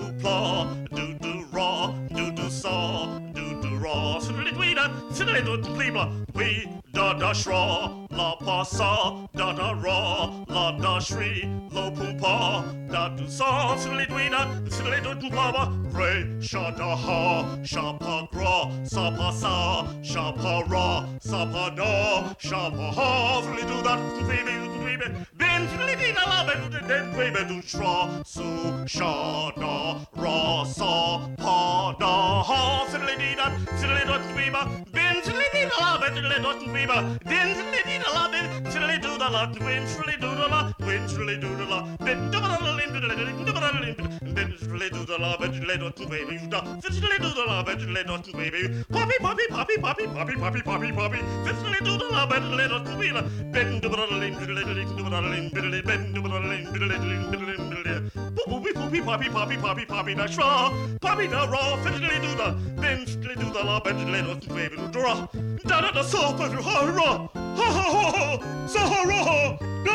Cela 5.14 5.38
est 5.40 5.44
notre 5.44 5.72
prime. 5.74 6.24
we 6.36 6.68
da 6.94 7.14
da 7.14 7.34
shra, 7.34 8.08
la 8.12 8.36
pa 8.46 8.64
sa 8.64 9.14
da 9.36 9.54
da 9.54 9.72
ra, 9.84 10.32
la 10.48 10.72
da 10.80 11.00
shri 11.00 11.48
lo 11.72 11.92
poo 11.92 12.14
pa, 12.22 12.64
da 12.92 13.10
du 13.10 13.28
sa, 13.28 13.76
cela 13.78 14.04
est 14.04 14.08
duina, 14.08 14.48
cela 14.70 14.98
est 14.98 15.02
notre 15.02 15.30
plava. 15.30 15.72
Pre, 15.94 16.42
sha 16.42 16.72
da 16.72 16.96
ha, 16.96 17.46
sha 17.64 17.94
pa 17.94 18.28
gra, 18.32 18.70
sa 18.84 19.12
pa 19.12 19.32
sa, 19.32 19.86
sha 20.04 20.32
pa 20.32 20.62
ra, 20.72 21.06
sa 21.20 21.46
pa 21.46 21.70
da, 21.78 22.36
sha 22.40 22.70
pa 22.72 22.88
ha, 22.98 23.42
cela 23.44 23.60
est 23.62 23.70
du 23.72 23.82
dat, 23.84 24.00
baby, 24.28 24.56
baby, 24.84 25.08
ben, 25.36 25.62
cela 25.72 25.92
est 25.92 25.96
dina 25.98 26.24
la, 26.32 26.44
ben, 26.48 26.88
den, 26.88 27.06
baby, 27.18 27.44
du 27.50 27.62
shra, 27.62 28.10
su, 28.26 28.44
sha 28.88 29.52
da, 29.58 29.98
ra, 30.22 30.66
sa, 30.66 31.20
pa 31.38 31.96
da, 32.00 32.14
ha, 32.50 32.86
cela 32.92 33.12
est 33.14 33.18
dina, 33.18 33.52
cela 33.80 34.02
est 34.02 34.06
notre 34.06 34.34
prima, 34.34 34.68
ben, 34.94 35.13
then 35.14 35.24
silly 35.24 35.46
did 35.54 35.72
a 35.72 35.80
love 35.80 36.04
it, 36.04 36.24
let 36.24 36.44
us 36.44 36.64
be 36.64 36.86
ba. 36.88 37.20
Then 37.24 37.54
silly 37.54 37.82
did 37.86 38.02
a 38.02 38.12
love 38.14 38.34
it, 38.34 38.72
silly 38.72 38.98
do 38.98 39.16
the 39.16 39.30
lot, 39.30 39.60
when 39.60 39.88
silly 39.88 40.14
do 40.14 40.34
the 40.34 40.48
lot, 40.48 40.74
when 40.80 41.08
silly 41.08 41.38
do 41.38 41.56
the 41.56 41.66
lot. 41.66 42.00
Then 42.00 42.32
do 42.32 42.40
the 42.40 42.48
little 42.50 42.80
into 42.80 43.00
the 43.00 43.08
little, 43.14 43.46
do 43.46 43.54
the 43.54 43.62
little 43.62 43.84
into. 43.84 44.34
Then 44.34 44.58
silly 44.58 44.90
do 44.90 45.06
the 45.06 45.18
love 45.20 45.44
it, 45.44 45.68
let 45.68 45.84
us 45.84 46.00
be 46.00 46.26
ba. 46.50 46.80
Then 46.82 46.92
silly 46.92 47.18
do 47.20 47.30
the 47.30 47.46
love 47.46 47.70
it, 47.70 47.88
let 47.90 48.10
us 48.10 48.26
be 48.26 48.50
ba. 48.50 48.86
Poppy, 48.92 49.18
poppy, 49.20 49.46
poppy, 49.52 49.78
poppy, 49.78 50.08
poppy, 50.08 50.36
poppy, 50.36 50.62
poppy, 50.64 50.92
poppy. 50.92 51.22
Then 51.46 51.56
silly 51.62 51.80
do 51.84 51.96
the 51.96 52.10
love 52.12 52.32
it, 52.32 52.44
let 52.58 52.72
us 52.72 52.96
be 52.98 53.12
ba. 53.12 53.22
Then 53.52 53.80
do 53.82 53.90
the 53.90 53.98
little 53.98 54.22
into 54.24 54.46
the 54.48 54.54
little, 54.54 54.74
do 54.74 55.04
the 55.04 55.10
little 55.12 55.34
into 55.34 55.62
the 55.62 55.68
little, 55.68 55.86
bend 55.86 56.16
do 56.16 56.22
the 56.24 56.30
little 56.30 56.52
into 56.52 56.80
the 56.80 56.86
little, 56.88 57.32
do 57.32 57.38
the 57.38 57.46
little 57.46 57.50
into 57.54 57.84
the 57.84 58.00
little 58.18 58.33
poopy, 58.54 58.72
poopy, 58.74 59.02
poppy, 59.02 59.30
poppy, 59.30 59.58
poppy, 59.58 59.86
poppy, 59.86 60.14
da 60.14 60.28
shra, 60.28 61.00
poppy 61.02 61.28
da 61.28 61.46
raw, 61.46 61.76
fiddly 61.84 62.22
do 62.22 62.36
da, 62.38 62.52
ben 62.80 63.06
fiddly 63.06 63.36
do 63.36 63.52
da 63.52 63.64
la, 63.64 63.80
ben 63.80 63.98
siddly 63.98 64.22
do 64.40 64.54
baby, 64.54 64.76
do 64.76 65.02
da, 65.02 65.28
da 65.66 65.82
da 65.82 65.92
da, 65.92 66.04
so, 66.04 66.34
but 66.34 66.52
ha 66.52 66.86
ra, 66.86 67.28
ha 67.34 67.68
ha 67.78 67.86
ha 67.96 68.12
ha, 68.12 68.68
so 68.68 68.80
ha 68.80 69.02
ra, 69.10 69.58
da 69.84 69.94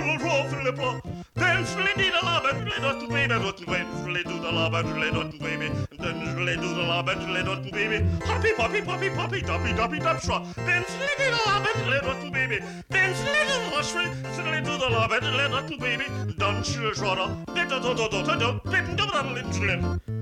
ra 0.00 0.16
ra, 0.16 0.48
fiddly 0.48 0.74
blah. 0.76 1.19
Den 1.40 1.66
skulle 1.66 1.92
di 1.96 2.10
da 2.10 2.20
labber, 2.28 2.54
le 2.64 2.80
dotten 2.82 3.08
baby, 3.08 3.34
rotten 3.44 3.66
baby, 3.66 4.12
le 4.14 4.22
do 4.24 4.36
da 4.42 4.50
labber, 4.50 4.84
le 5.00 5.10
dotten 5.10 5.38
baby, 5.38 5.68
den 6.02 6.44
le 6.46 6.54
do 6.56 6.74
da 6.76 6.84
labber, 6.90 7.16
le 7.34 7.42
dotten 7.42 7.70
baby, 7.70 7.98
hoppy 8.28 8.52
poppy 8.56 8.80
poppy 8.82 9.10
poppy, 9.10 9.40
doppy 9.40 9.72
doppy 9.72 9.98
dop 9.98 10.20
shwa, 10.20 10.38
den 10.66 10.82
skulle 10.92 11.14
di 11.20 11.26
da 11.34 11.40
labber, 11.46 11.76
le 11.90 11.98
dotten 12.06 12.30
baby, 12.30 12.58
den 12.88 13.14
skulle 13.14 13.42
di 13.48 13.56
da 13.72 13.82
shwe, 13.82 14.04
le 14.52 14.60
do 14.66 14.78
da 14.78 14.88
labber, 14.96 15.22
le 15.38 15.48
dotten 15.48 15.78
baby, 15.78 16.06
dan 16.38 16.62
shwe 16.64 16.94
shwa 16.94 17.14
da, 17.16 17.26
da 17.54 17.64
da 17.64 17.94
da 17.94 18.08
da 18.08 18.22
da 18.22 18.34
da, 18.36 18.52
bitten 18.70 18.96
da 18.96 19.04
da 19.06 19.22
da 19.22 19.42
da 19.42 19.76
da 19.76 20.19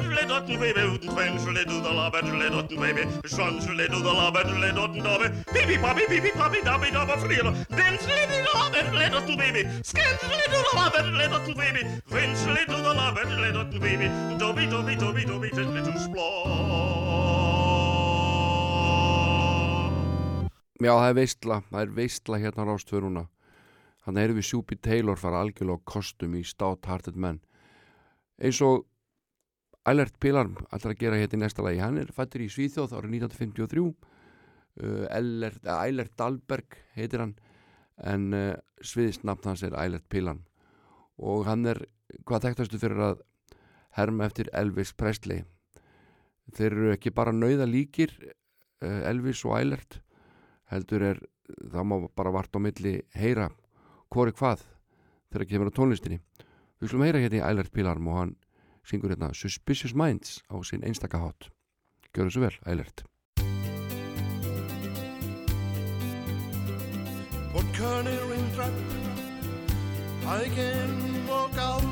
bedle 0.00 0.26
dotten 0.28 0.58
baby 0.60 0.82
uten 0.94 1.08
twenschle 1.14 1.64
du 1.64 1.80
da 1.84 1.92
la 1.94 2.10
bedle 2.10 2.50
dotten 2.50 2.76
baby. 2.80 3.02
Schwanschle 3.24 3.86
du 3.92 4.02
da 4.02 4.12
la 4.12 4.30
bedle 4.30 4.72
dotten 4.72 5.02
dabe 5.04 5.26
bibi 5.52 5.76
papi 5.78 6.04
bibi 6.10 6.30
papi 6.32 6.60
dabe 6.64 6.90
dabe 6.92 7.16
friere 7.22 7.52
denschle 7.78 8.22
du 8.30 8.38
da 8.46 8.52
la 8.60 8.66
bedle 8.74 9.10
dotten 9.14 9.36
baby. 9.36 9.62
Skenschle 9.90 10.44
du 10.52 10.60
da 10.66 10.72
la 10.78 10.86
bedle 10.94 11.28
dotten 11.32 11.54
baby. 11.54 11.82
Wenschle 12.12 12.62
du 12.66 12.78
da 12.86 12.92
la 13.00 13.10
bedle 13.12 13.52
dotten 13.52 13.80
baby. 13.80 14.08
Dobi 14.38 14.66
dobi 14.70 14.96
dobi 14.96 15.24
dobi 15.24 15.50
tenschle 15.50 15.82
du 15.82 15.98
splá 15.98 16.28
Já, 20.80 20.94
það 20.96 21.10
er 21.10 21.16
veistla, 21.18 21.56
það 21.68 21.82
er 21.82 21.90
veistla 21.92 22.36
hérna 22.40 22.64
rástfjöruna. 22.64 23.26
Þannig 24.00 24.22
erum 24.24 24.36
við 24.38 24.46
Sjúpi 24.48 24.78
Taylor 24.80 25.18
fara 25.20 25.42
algjörlega 25.44 25.84
kostum 25.84 26.38
í 26.38 26.40
státt 26.40 26.88
hartet 26.88 27.18
menn 27.20 27.42
eins 28.40 28.60
og 28.64 28.86
Eilert 29.88 30.18
Pilarm 30.20 30.58
ætlar 30.68 30.92
að 30.92 31.00
gera 31.00 31.18
hérna 31.20 31.38
í 31.38 31.40
næsta 31.40 31.64
lagi. 31.64 31.80
Hann 31.80 32.00
er 32.02 32.10
fættur 32.12 32.44
í 32.44 32.50
Svíþjóð 32.52 32.92
árið 32.98 33.14
1953 33.22 33.84
uh, 33.86 35.06
Eilert, 35.08 35.62
Eilert 35.64 36.12
Dahlberg 36.20 36.76
heitir 36.96 37.24
hann 37.24 37.32
en 38.10 38.26
uh, 38.36 38.52
sviðisnafn 38.84 39.48
hans 39.50 39.64
er 39.64 39.76
Eilert 39.80 40.04
Pilarm. 40.12 40.42
Og 41.16 41.48
hann 41.48 41.64
er 41.68 41.80
hvað 42.28 42.48
þekktastu 42.48 42.80
fyrir 42.80 43.00
að 43.06 43.24
herma 43.96 44.28
eftir 44.28 44.52
Elvis 44.56 44.92
Presley. 44.92 45.46
Þeir 46.52 46.70
eru 46.74 46.92
ekki 46.92 47.14
bara 47.14 47.32
nauða 47.32 47.68
líkir 47.68 48.12
uh, 48.20 49.00
Elvis 49.08 49.46
og 49.48 49.56
Eilert 49.58 50.02
heldur 50.70 51.06
er 51.08 51.24
það 51.72 51.88
má 51.88 51.96
bara 52.14 52.34
vart 52.34 52.54
á 52.54 52.60
milli 52.62 53.00
heyra 53.16 53.48
hvori 54.12 54.34
hvað 54.36 54.62
þegar 55.32 55.48
kemur 55.48 55.72
á 55.72 55.78
tónlistinni. 55.78 56.20
Við 56.80 56.92
slum 56.92 57.04
heyra 57.06 57.22
hérna 57.22 57.40
í 57.40 57.44
Eilert 57.48 57.72
Pilarm 57.72 58.06
og 58.12 58.20
hann 58.20 58.36
syngur 58.84 59.10
hérna 59.14 59.32
Suspicious 59.34 59.94
Minds 59.94 60.40
á 60.48 60.56
sinn 60.64 60.84
einstakahátt. 60.84 61.50
Gjör 62.14 62.30
þessu 62.30 62.40
vel, 62.46 62.58
ælert. 62.66 63.04
Put 67.52 67.66
Colonel 67.74 68.32
in 68.32 68.54
track 68.54 68.72
I 70.24 70.48
can 70.54 71.26
walk 71.26 71.58
out 71.58 71.82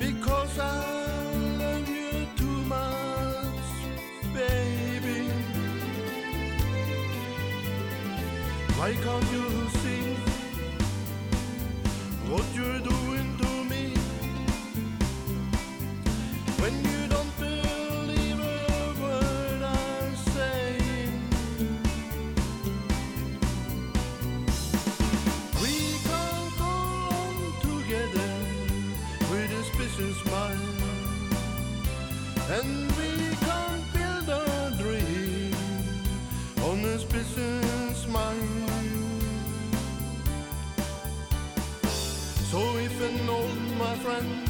Because 0.00 0.58
I 0.58 0.82
love 1.58 1.88
you 1.88 2.26
too 2.36 2.58
much 2.66 3.68
Baby 4.34 5.30
Why 8.76 8.94
can't 9.04 9.32
you 9.32 9.68
see 9.78 10.16
What 12.28 12.44
you're 12.56 12.80
doing 12.80 12.87
and 32.50 32.90
we 32.96 33.36
can 33.44 33.82
build 33.92 34.28
a 34.30 34.72
dream 34.78 35.52
on 36.62 36.82
this 36.82 37.04
business 37.04 38.06
mind. 38.08 38.70
So 42.50 42.60
if 42.78 43.00
an 43.02 43.28
old 43.28 43.60
my 43.78 43.94
friend, 43.96 44.48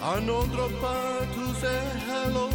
I 0.00 0.20
know 0.20 0.46
drop 0.46 0.72
by 0.80 1.26
to 1.34 1.54
say 1.60 1.82
hello, 2.08 2.48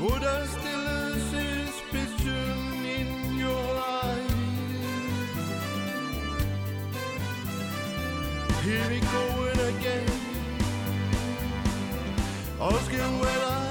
would 0.00 0.24
I 0.24 0.46
still 0.46 1.14
see 1.30 1.66
suspicion 1.66 2.84
in 2.98 3.38
your 3.38 3.70
eyes? 3.78 4.32
Here 8.64 8.88
we 8.90 9.00
go. 9.00 9.47
asking 12.60 13.20
where 13.20 13.38
whether 13.38 13.67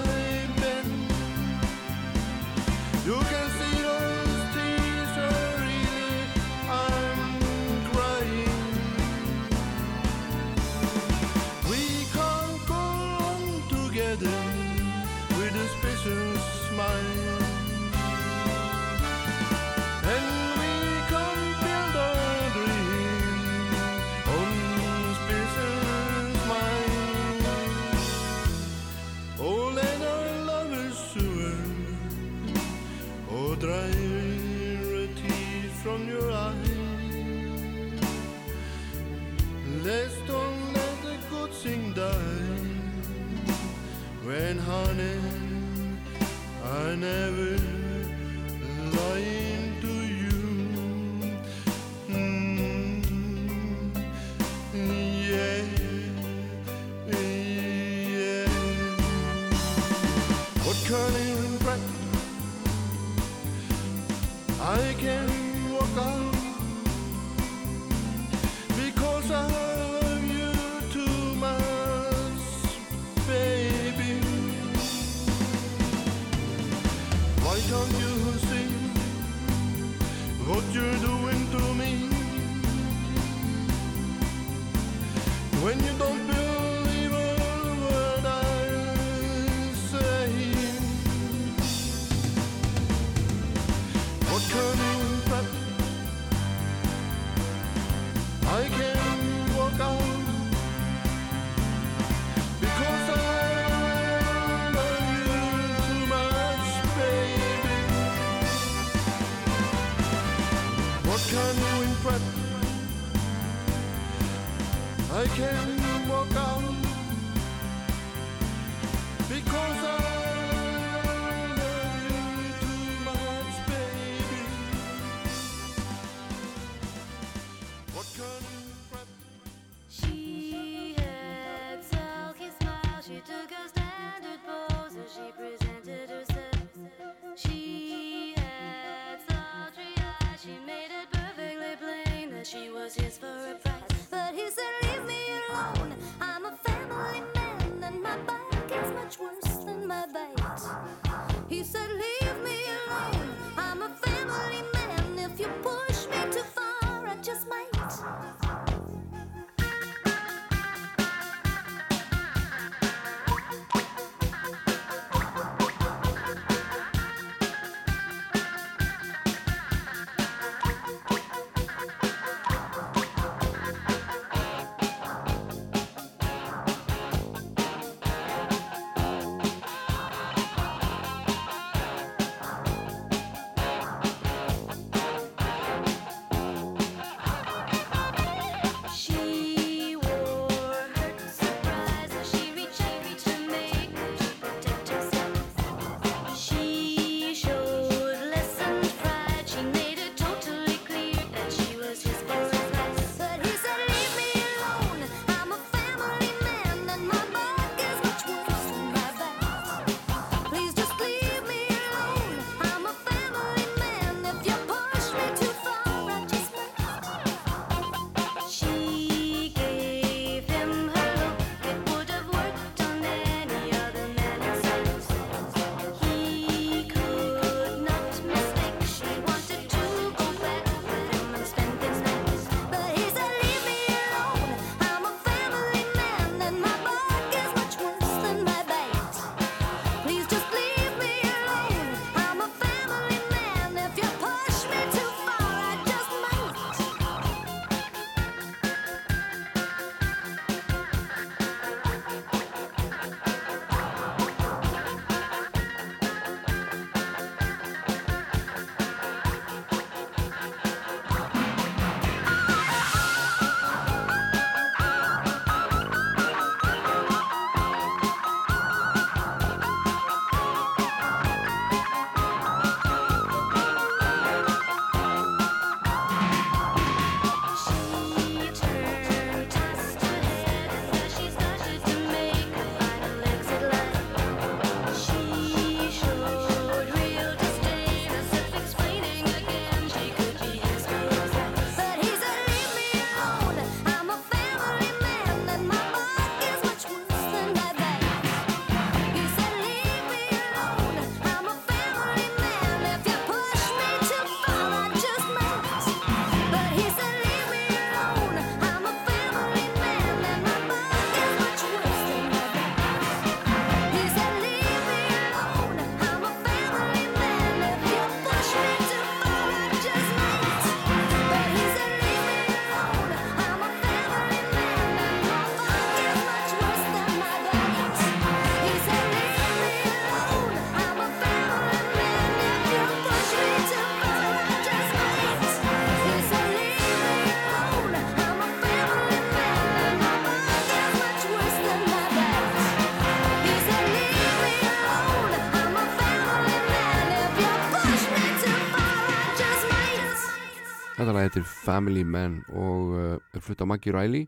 Family 351.67 352.05
Man 352.07 352.41
og 352.55 352.93
uh, 352.95 353.15
er 353.35 353.43
flutt 353.43 353.61
af 353.61 353.67
Maggie 353.67 353.91
Riley. 353.91 354.27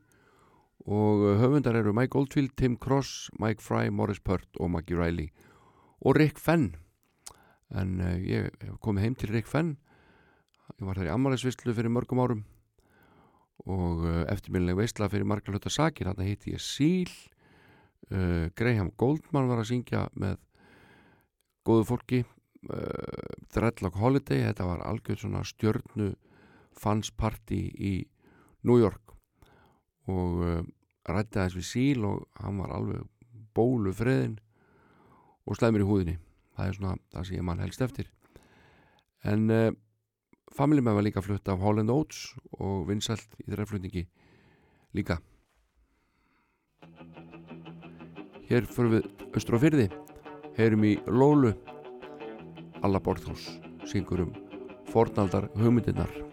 Og 0.89 1.23
uh, 1.23 1.37
höfundar 1.39 1.77
eru 1.79 1.93
Mike 1.95 2.17
Oldfield, 2.17 2.51
Tim 2.57 2.75
Cross, 2.77 3.29
Mike 3.39 3.63
Fry, 3.63 3.87
Morris 3.89 4.19
Pert 4.19 4.47
og 4.59 4.71
Maggie 4.71 4.97
Riley. 4.99 5.29
Og 6.01 6.17
Rick 6.19 6.39
Fenn. 6.39 6.73
En 7.71 7.99
uh, 8.03 8.15
ég 8.19 8.49
komið 8.83 9.05
heim 9.05 9.15
til 9.19 9.31
Rick 9.35 9.47
Fenn. 9.47 9.77
Ég 10.79 10.87
var 10.87 10.99
þar 10.99 11.11
í 11.11 11.13
ammælisvislu 11.13 11.75
fyrir 11.77 11.93
mörgum 11.93 12.23
árum. 12.23 12.43
Og 13.67 14.03
uh, 14.07 14.23
eftirminnileg 14.31 14.79
veistla 14.79 15.09
fyrir 15.11 15.27
margar 15.27 15.55
hluta 15.55 15.71
sakir. 15.71 16.09
Þarna 16.09 16.27
hitti 16.27 16.55
ég 16.55 16.63
Seal. 16.63 17.13
Uh, 18.09 18.49
Graham 18.57 18.91
Goldman 18.99 19.47
var 19.51 19.61
að 19.63 19.71
syngja 19.71 20.07
með 20.19 20.39
góðu 21.67 21.87
fólki. 21.93 22.25
Dreadlock 22.59 23.95
Holiday. 23.95 24.41
Þetta 24.49 24.65
var 24.67 24.81
algjörð 24.83 25.21
svona 25.21 25.45
stjörnu 25.47 26.09
fansparti 26.79 27.61
í 27.75 27.93
New 28.67 28.79
York. 28.79 29.15
Og 30.09 30.43
uh, 30.43 30.61
rætti 31.09 31.39
aðeins 31.39 31.57
við 31.59 31.67
síl 31.67 32.07
og 32.07 32.25
hann 32.41 32.61
var 32.61 32.73
alveg 32.75 33.05
bólu 33.55 33.93
friðin 33.95 34.37
og 35.45 35.59
slæmur 35.59 35.83
í 35.83 35.89
húðinni. 35.89 36.17
Það 36.55 36.67
er 36.67 36.77
svona 36.77 36.95
það 37.13 37.27
sem 37.27 37.39
ég 37.39 37.47
mann 37.47 37.63
helst 37.63 37.85
eftir. 37.85 38.09
En 39.27 39.49
uh, 39.53 39.71
Family 40.55 40.81
Man 40.81 40.97
var 40.97 41.05
líka 41.05 41.21
flutt 41.21 41.47
af 41.49 41.61
Holland 41.61 41.91
Oates 41.93 42.33
og 42.57 42.87
vinsælt 42.89 43.35
í 43.43 43.49
þeirra 43.49 43.67
flutningi 43.69 44.05
líka. 44.97 45.19
Hér 48.49 48.65
förum 48.65 48.95
við 48.97 49.27
austur 49.29 49.59
á 49.59 49.63
fyrði 49.63 49.89
heyrum 50.57 50.87
í 50.87 50.95
Lólu. 51.05 51.53
Alla 52.81 53.01
Borðhús 53.03 53.45
syngur 53.85 54.25
um 54.25 54.33
fornaldar 54.89 55.51
hugmyndirnar 55.59 56.28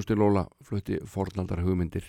Lóla, 0.00 0.16
hljóðstil 0.16 0.20
Lóla 0.20 0.42
flutti 0.64 0.98
fornaldar 1.04 1.60
hugmyndir. 1.60 2.04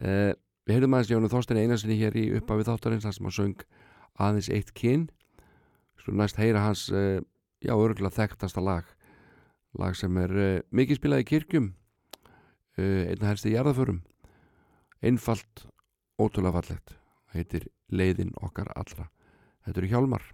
Eh, 0.00 0.32
Við 0.68 0.76
heyrðum 0.76 0.94
aðeins 0.98 1.10
Jónu 1.10 1.28
Þorstein 1.32 1.58
Einarsinni 1.62 1.96
hér 1.96 2.16
í 2.20 2.26
uppafið 2.36 2.68
þáttarins 2.68 3.04
þar 3.06 3.14
sem 3.16 3.24
hann 3.24 3.32
söng 3.32 3.62
aðeins 4.20 4.48
eitt 4.52 4.72
kyn. 4.76 5.06
Svo 5.96 6.12
næst 6.12 6.36
heyra 6.36 6.60
hans 6.60 6.90
eh, 6.92 7.22
já, 7.64 7.72
örgulega 7.72 8.12
þekktasta 8.12 8.60
lag. 8.60 8.84
Lag 9.80 9.96
sem 9.96 10.12
er 10.20 10.36
eh, 10.36 10.60
mikið 10.68 11.00
spilað 11.00 11.24
í 11.24 11.28
kirkjum 11.30 11.70
eh, 12.76 13.08
einna 13.14 13.30
helst 13.32 13.48
í 13.48 13.54
jarðaförum 13.56 14.02
einfalt, 15.00 15.64
ótrúlega 16.20 16.60
fallegt. 16.60 16.98
Heitir 17.32 17.68
Leiðin 17.88 18.36
okkar 18.36 18.68
allra. 18.76 19.08
Þetta 19.64 19.80
eru 19.80 19.92
hjálmar 19.94 20.28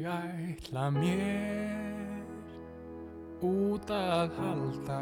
Ég 0.00 0.06
ætla 0.08 0.86
mér 0.90 2.22
út 3.44 3.90
að 3.92 4.30
halda 4.38 5.00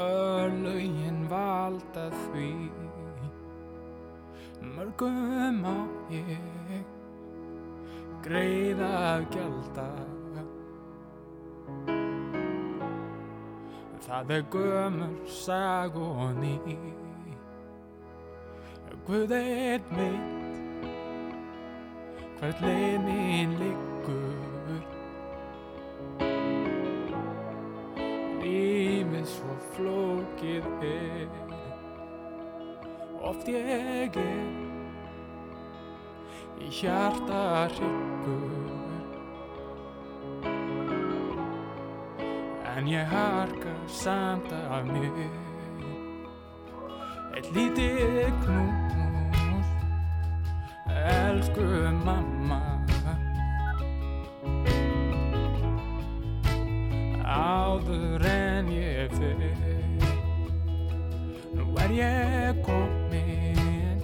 Örlögin 0.00 1.28
valda 1.28 2.06
því. 2.22 2.48
Mörgum 4.72 5.60
á 5.68 5.76
ég 6.16 6.88
greiða 8.24 9.20
gjalda. 9.36 9.88
Það 14.08 14.36
er 14.38 14.50
gömur 14.56 15.16
sag 15.28 15.96
og 16.08 16.28
ný. 16.40 16.56
Guð 19.04 19.32
einn 19.44 19.96
veit 19.98 20.39
hvert 22.40 22.60
leið 22.64 23.02
mín 23.04 23.50
liggur. 23.60 24.84
Límið 28.40 29.26
svo 29.28 29.56
flókið 29.74 30.68
er 30.88 31.34
Oft 33.20 33.50
ég 33.52 34.16
er 34.16 34.38
í 36.60 36.70
hjarta 36.72 37.68
hryggur. 37.74 38.72
En 42.72 42.88
ég 42.88 43.04
harka 43.12 43.76
samt 44.00 44.48
af 44.56 44.88
mér. 44.88 45.20
Eitt 47.36 47.52
lítið 47.52 48.32
knúpn 48.40 49.09
Elsku 51.30 51.62
mamma. 52.04 52.58
Áður 57.22 58.24
en 58.26 58.70
ég 58.74 59.14
fer 59.14 59.44
Nú 61.54 61.68
er 61.84 61.94
ég 61.94 62.58
komin 62.66 64.02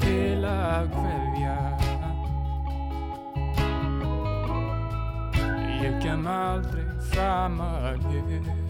Til 0.00 0.48
að 0.48 0.88
kveðja. 0.96 1.58
Ég 5.84 6.00
kem 6.00 6.26
aldrei 6.38 6.88
fram 7.12 7.60
að 7.68 8.10
ég 8.16 8.69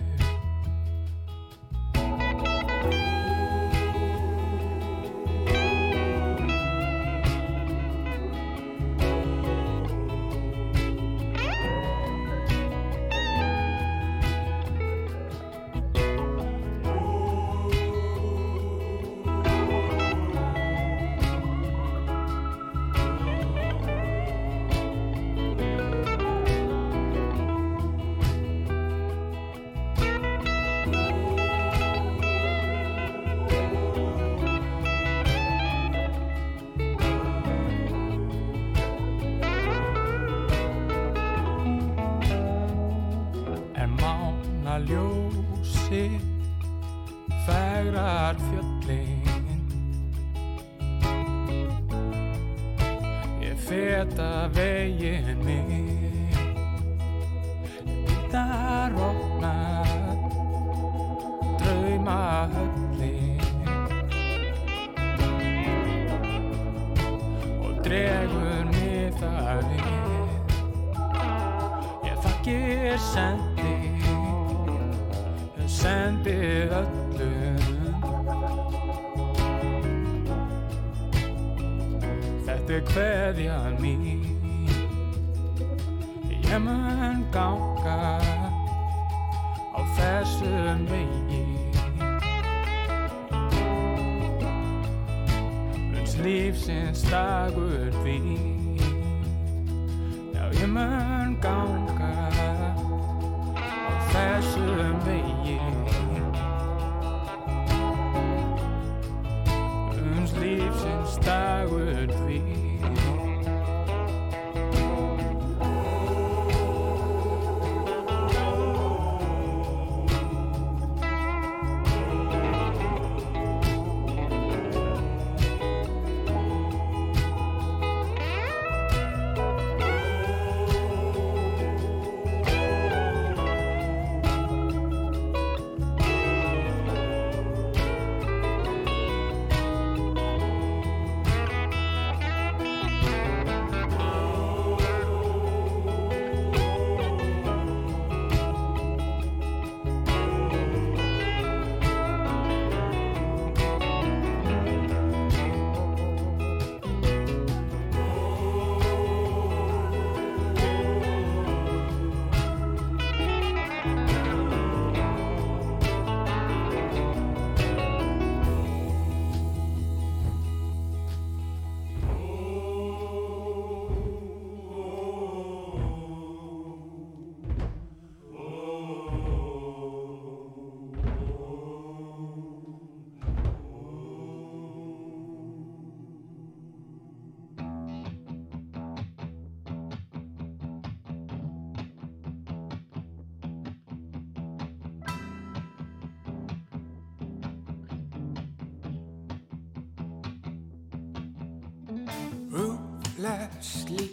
Ruthlessly, 203.71 204.11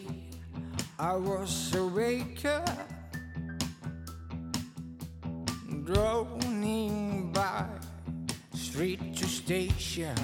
I 1.00 1.16
was 1.16 1.74
a 1.76 1.86
waker, 1.88 2.64
uh, 2.68 2.84
droning 5.84 7.32
by 7.34 7.66
street 8.54 9.16
to 9.16 9.26
station. 9.26 10.16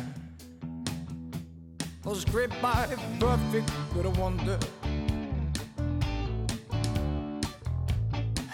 I 2.06 2.10
Was 2.10 2.26
gripped 2.26 2.62
by 2.62 2.88
perfect 3.20 3.72
a 4.06 4.10
wonder. 4.22 4.60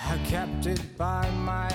I 0.08 0.18
kept 0.26 0.66
it 0.66 0.98
by 0.98 1.30
my 1.32 1.70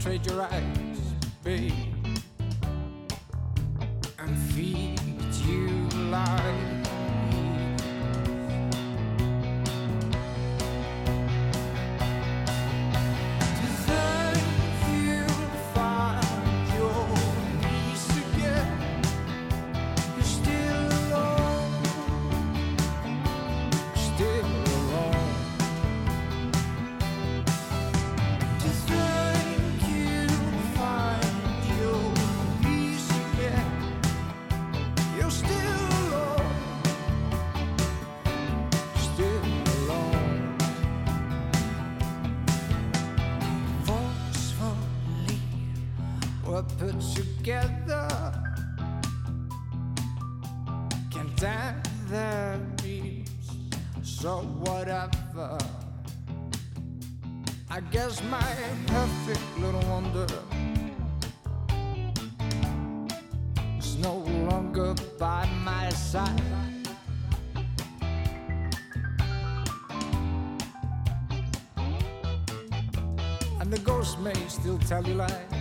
trade 0.00 0.24
your 0.26 0.36
right. 0.36 0.89
Still 74.60 74.78
tell 74.80 75.02
you 75.06 75.14
lies. 75.14 75.59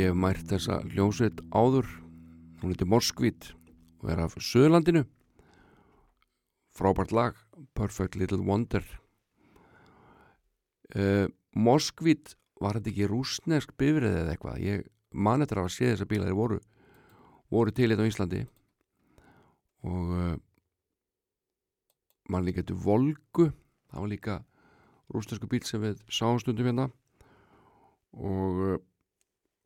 Ég 0.00 0.08
hef 0.08 0.16
mært 0.16 0.46
þessa 0.48 0.78
hljómsveit 0.94 1.40
áður. 1.52 1.88
Hún 2.60 2.72
heitir 2.72 2.88
Moskvít 2.88 3.50
og 4.00 4.12
er 4.12 4.22
af 4.24 4.36
Söðurlandinu 4.40 5.02
frábært 6.72 7.12
lag 7.12 7.36
Perfect 7.76 8.16
Little 8.16 8.40
Wonder. 8.46 8.84
Uh, 10.96 11.28
Moskvít 11.52 12.32
var 12.62 12.78
þetta 12.78 12.92
ekki 12.94 13.10
rúsnesk 13.10 13.74
bifrið 13.76 14.16
eða 14.22 14.32
eitthvað? 14.32 14.62
Ég 14.64 14.88
man 15.12 15.44
eftir 15.44 15.60
að 15.60 15.66
hafa 15.66 15.76
séð 15.76 15.92
þessa 15.92 16.08
bíla 16.14 16.28
þeir 16.30 16.38
voru 16.38 16.60
voru 17.52 17.74
til 17.76 17.90
þetta 17.92 18.06
á 18.06 18.10
Íslandi. 18.14 18.44
Og 19.84 20.14
uh, 20.16 20.34
mann 22.32 22.46
líka 22.46 22.64
til 22.64 22.78
Volgu. 22.80 23.50
Það 23.90 24.06
var 24.06 24.12
líka 24.14 24.42
rúsnesku 25.12 25.50
bíl 25.50 25.66
sem 25.68 25.82
við 25.84 26.00
sáum 26.08 26.40
stundum 26.40 26.70
hérna. 26.70 26.88
Og 28.16 28.80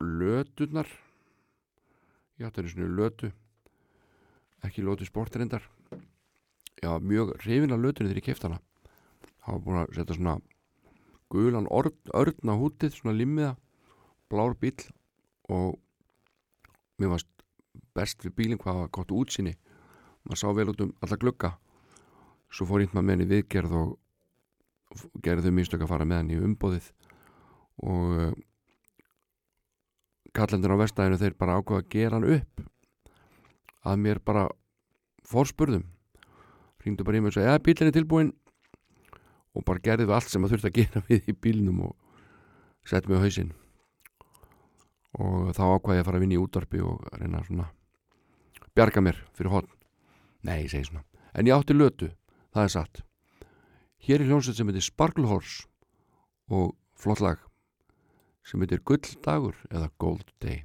löturnar. 0.01 0.89
Ég 2.39 2.49
átti 2.49 2.63
einu 2.63 2.73
sinni 2.73 2.91
lötu. 2.91 3.31
Ekki 4.65 4.83
lötu 4.83 5.07
sportrindar 5.07 5.63
já, 6.85 6.99
mjög 7.01 7.37
hrifin 7.41 7.73
af 7.73 7.81
lötunni 7.81 8.11
þegar 8.11 8.21
ég 8.21 8.27
kefti 8.29 8.49
hana. 8.49 8.61
Það 9.45 9.53
var 9.55 9.63
búin 9.65 9.81
að 9.81 9.95
setja 9.97 10.17
svona 10.19 10.35
gulan 11.33 11.69
örn 11.71 12.53
á 12.53 12.55
hútið 12.61 12.95
svona 12.95 13.17
limmiða, 13.17 13.55
blár 14.31 14.55
bíl 14.61 14.77
og 15.49 15.79
mér 17.01 17.15
varst 17.15 17.31
best 17.97 18.25
við 18.25 18.37
bílinn 18.39 18.61
hvað 18.61 18.81
var 18.83 18.93
gott 18.95 19.13
útsinni 19.13 19.55
maður 20.25 20.41
sá 20.41 20.49
vel 20.57 20.71
út 20.73 20.81
um 20.81 20.93
alla 21.05 21.21
glugga. 21.21 21.51
Svo 22.49 22.67
fór 22.69 22.85
ég 22.85 22.93
maður 22.93 23.07
með 23.07 23.15
henni 23.15 23.31
viðgerð 23.33 23.77
og 23.81 23.99
gerði 25.25 25.49
þau 25.49 25.57
mistök 25.59 25.85
að 25.85 25.91
fara 25.91 26.09
með 26.09 26.23
henni 26.23 26.37
í 26.39 26.45
umbóðið 26.49 26.91
og 27.85 28.39
kallendur 30.35 30.75
á 30.75 30.83
vestæðinu 30.83 31.21
þeir 31.21 31.37
bara 31.39 31.59
ákvaða 31.61 31.83
að 31.83 31.91
gera 31.95 32.19
hann 32.19 32.31
upp 32.37 32.65
að 33.85 34.01
mér 34.05 34.21
bara 34.25 34.47
fórspurðum 35.29 35.85
hringdu 36.85 37.05
bara 37.07 37.19
í 37.19 37.23
mig 37.25 37.33
og 37.33 37.37
sagði, 37.37 37.51
ja, 37.51 37.61
bílinn 37.65 37.91
er 37.91 37.97
tilbúin 37.97 38.33
og 39.55 39.65
bara 39.65 39.83
gerði 39.85 40.09
við 40.09 40.17
allt 40.17 40.33
sem 40.33 40.45
að 40.45 40.55
þurfti 40.55 40.71
að 40.71 40.79
gera 40.81 41.05
við 41.09 41.31
í 41.31 41.37
bílnum 41.47 41.85
og 41.89 41.95
sett 42.89 43.09
mig 43.09 43.21
á 43.21 43.25
hausinn. 43.25 43.55
Og 45.15 45.55
þá 45.55 45.63
ákvaði 45.79 45.97
ég 46.01 46.03
að 46.03 46.09
fara 46.09 46.19
að 46.19 46.25
vinna 46.25 46.37
í 46.37 46.43
útvarpi 46.43 46.83
og 46.83 47.05
reyna 47.15 47.43
svona 47.47 47.71
bjarga 48.75 49.05
mér 49.07 49.21
fyrir 49.39 49.53
hotn 49.55 49.71
nei, 50.45 50.65
ég 50.65 50.73
segi 50.73 50.89
svona, 50.89 51.05
en 51.33 51.47
ég 51.47 51.55
átti 51.55 51.77
lötu 51.77 52.11
það 52.55 52.65
er 52.65 52.73
satt. 52.75 53.03
Hér 54.05 54.21
er 54.21 54.29
hljónsett 54.29 54.59
sem 54.59 54.69
heitir 54.69 54.85
Sparkle 54.85 55.31
Horse 55.31 55.65
og 56.53 56.75
flott 56.99 57.23
lag 57.25 57.44
sem 58.45 58.61
heitir 58.61 58.81
Gulldagur 58.85 59.57
eða 59.71 59.91
Gold 59.99 60.33
Day 60.45 60.65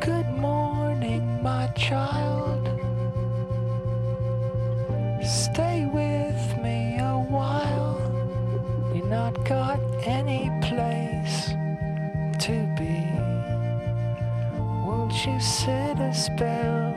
Good 0.00 0.28
morning, 0.40 1.42
my 1.42 1.66
child. 1.76 2.64
Stay 5.22 5.86
with 5.92 6.62
me 6.62 6.98
a 6.98 7.18
while. 7.18 8.00
You're 8.94 9.06
not 9.06 9.44
got 9.44 9.80
any 10.06 10.47
you 15.28 15.38
sit 15.40 16.00
a 16.00 16.14
spell 16.14 16.87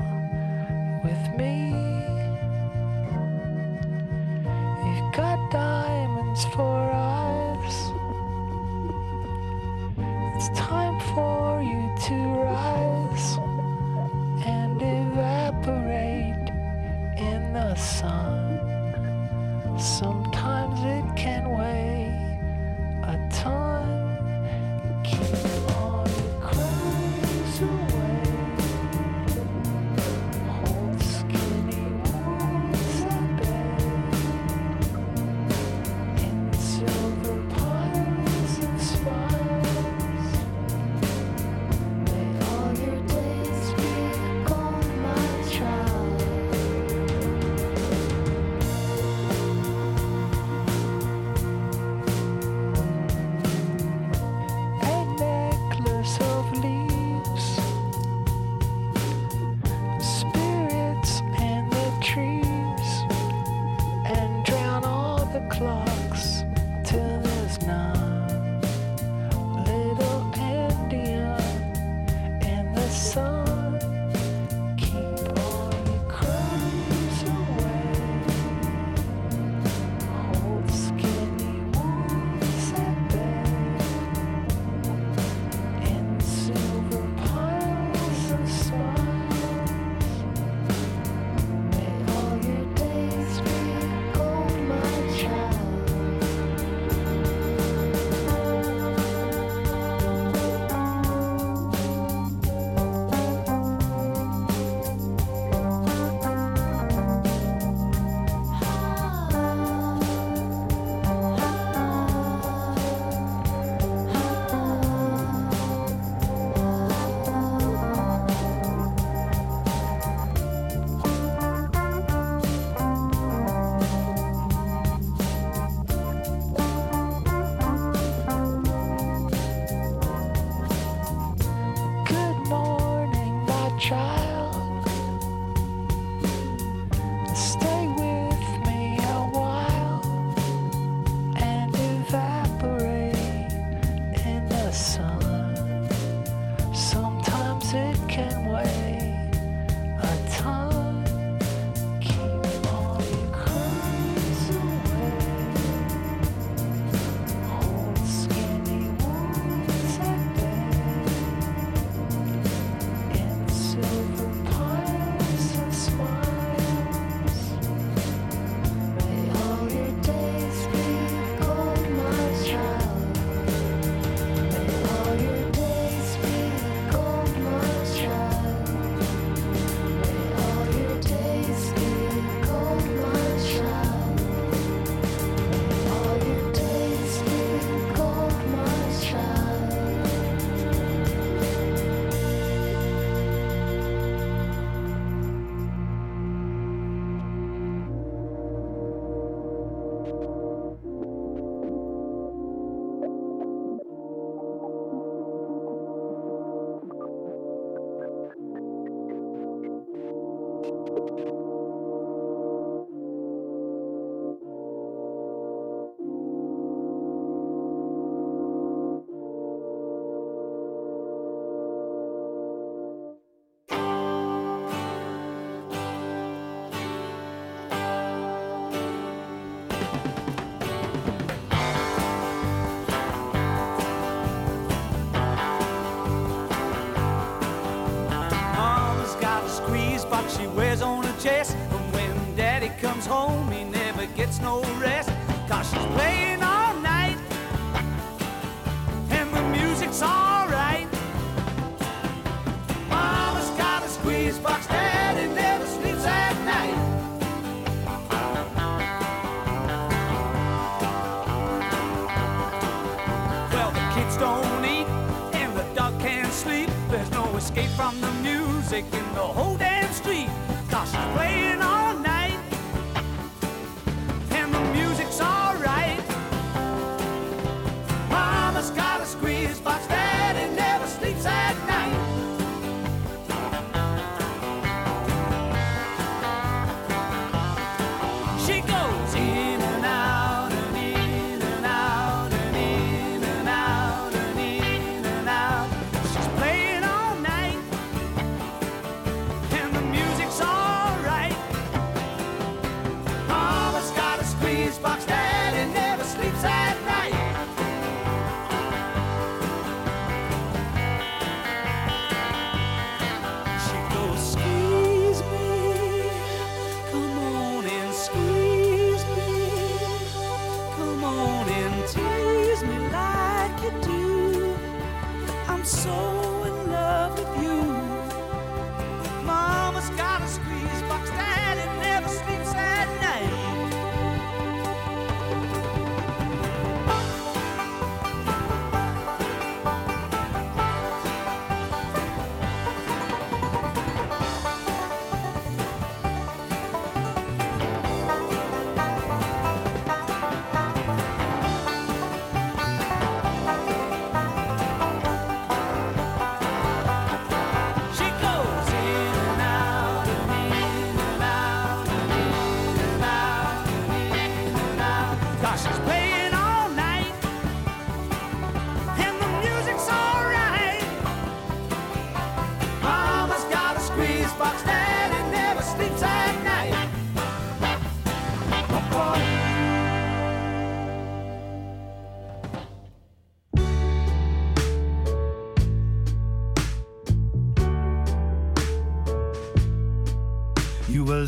snow. 244.41 244.70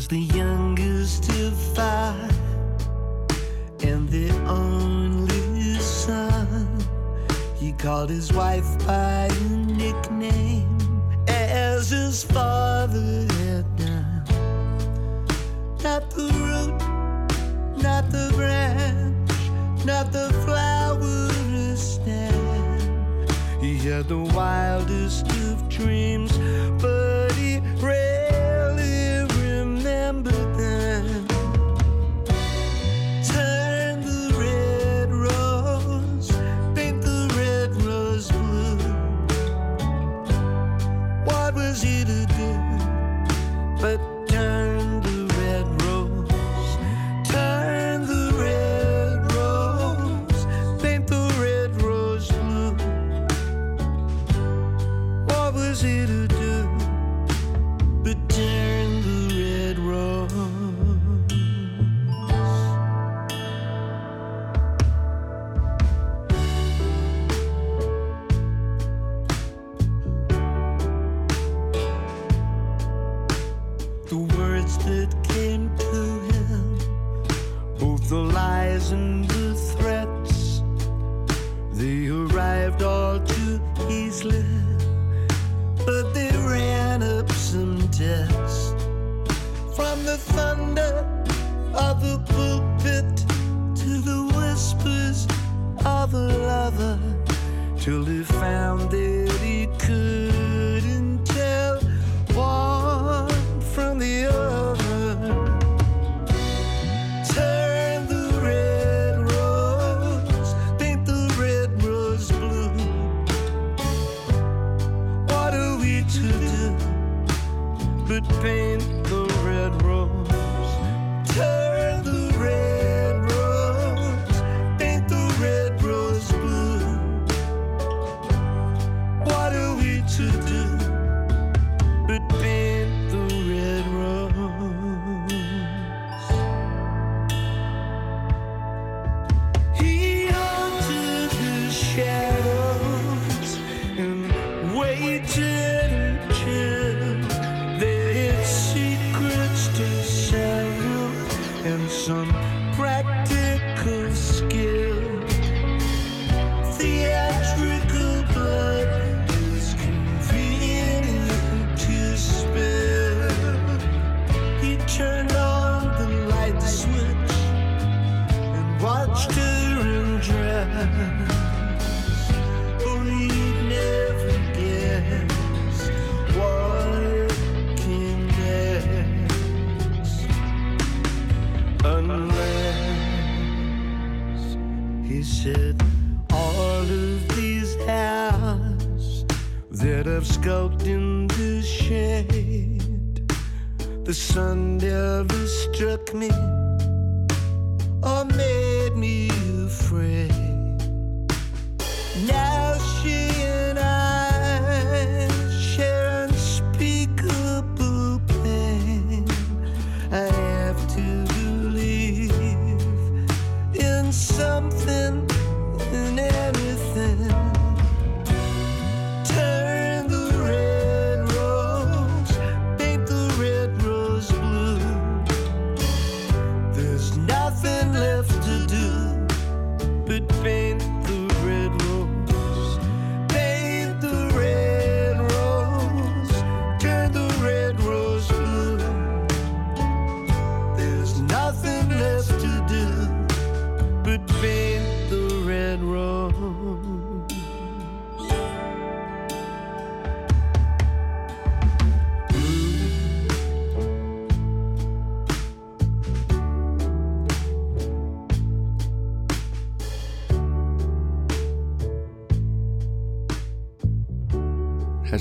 was 0.04 0.08
the 0.08 0.36
youngest 0.36 1.30
of 1.30 1.54
five 1.74 2.36
and 3.82 4.08
the 4.08 4.30
only 4.46 5.78
son. 5.78 6.68
He 7.56 7.72
called 7.72 8.10
his 8.10 8.32
wife 8.32 8.66
by 8.86 9.28
a 9.30 9.48
nickname 9.66 10.78
as 11.26 11.90
his 11.90 12.22
father 12.24 13.26
had 13.38 13.64
done. 13.76 14.24
Not 15.82 16.10
the 16.10 16.28
root, 16.42 16.78
not 17.82 18.10
the 18.10 18.30
branch, 18.34 19.30
not 19.86 20.12
the 20.12 20.28
flower 20.44 21.28
to 21.28 21.76
stand. 21.76 23.30
He 23.60 23.78
had 23.78 24.08
the 24.08 24.18
wildest 24.18 25.26
of 25.48 25.68
dreams, 25.68 26.36
but 26.82 27.32
he. 27.32 27.54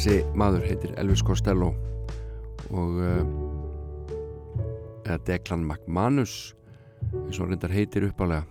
Þessi 0.04 0.36
maður 0.36 0.66
heitir 0.68 0.92
Elvis 1.00 1.22
Costello 1.24 1.70
og 2.76 2.98
uh, 3.00 3.22
eða 5.06 5.16
Declan 5.30 5.64
McManus 5.64 6.34
eins 7.22 7.40
og 7.40 7.48
reyndar 7.48 7.72
heitir 7.72 8.10
uppalega. 8.10 8.44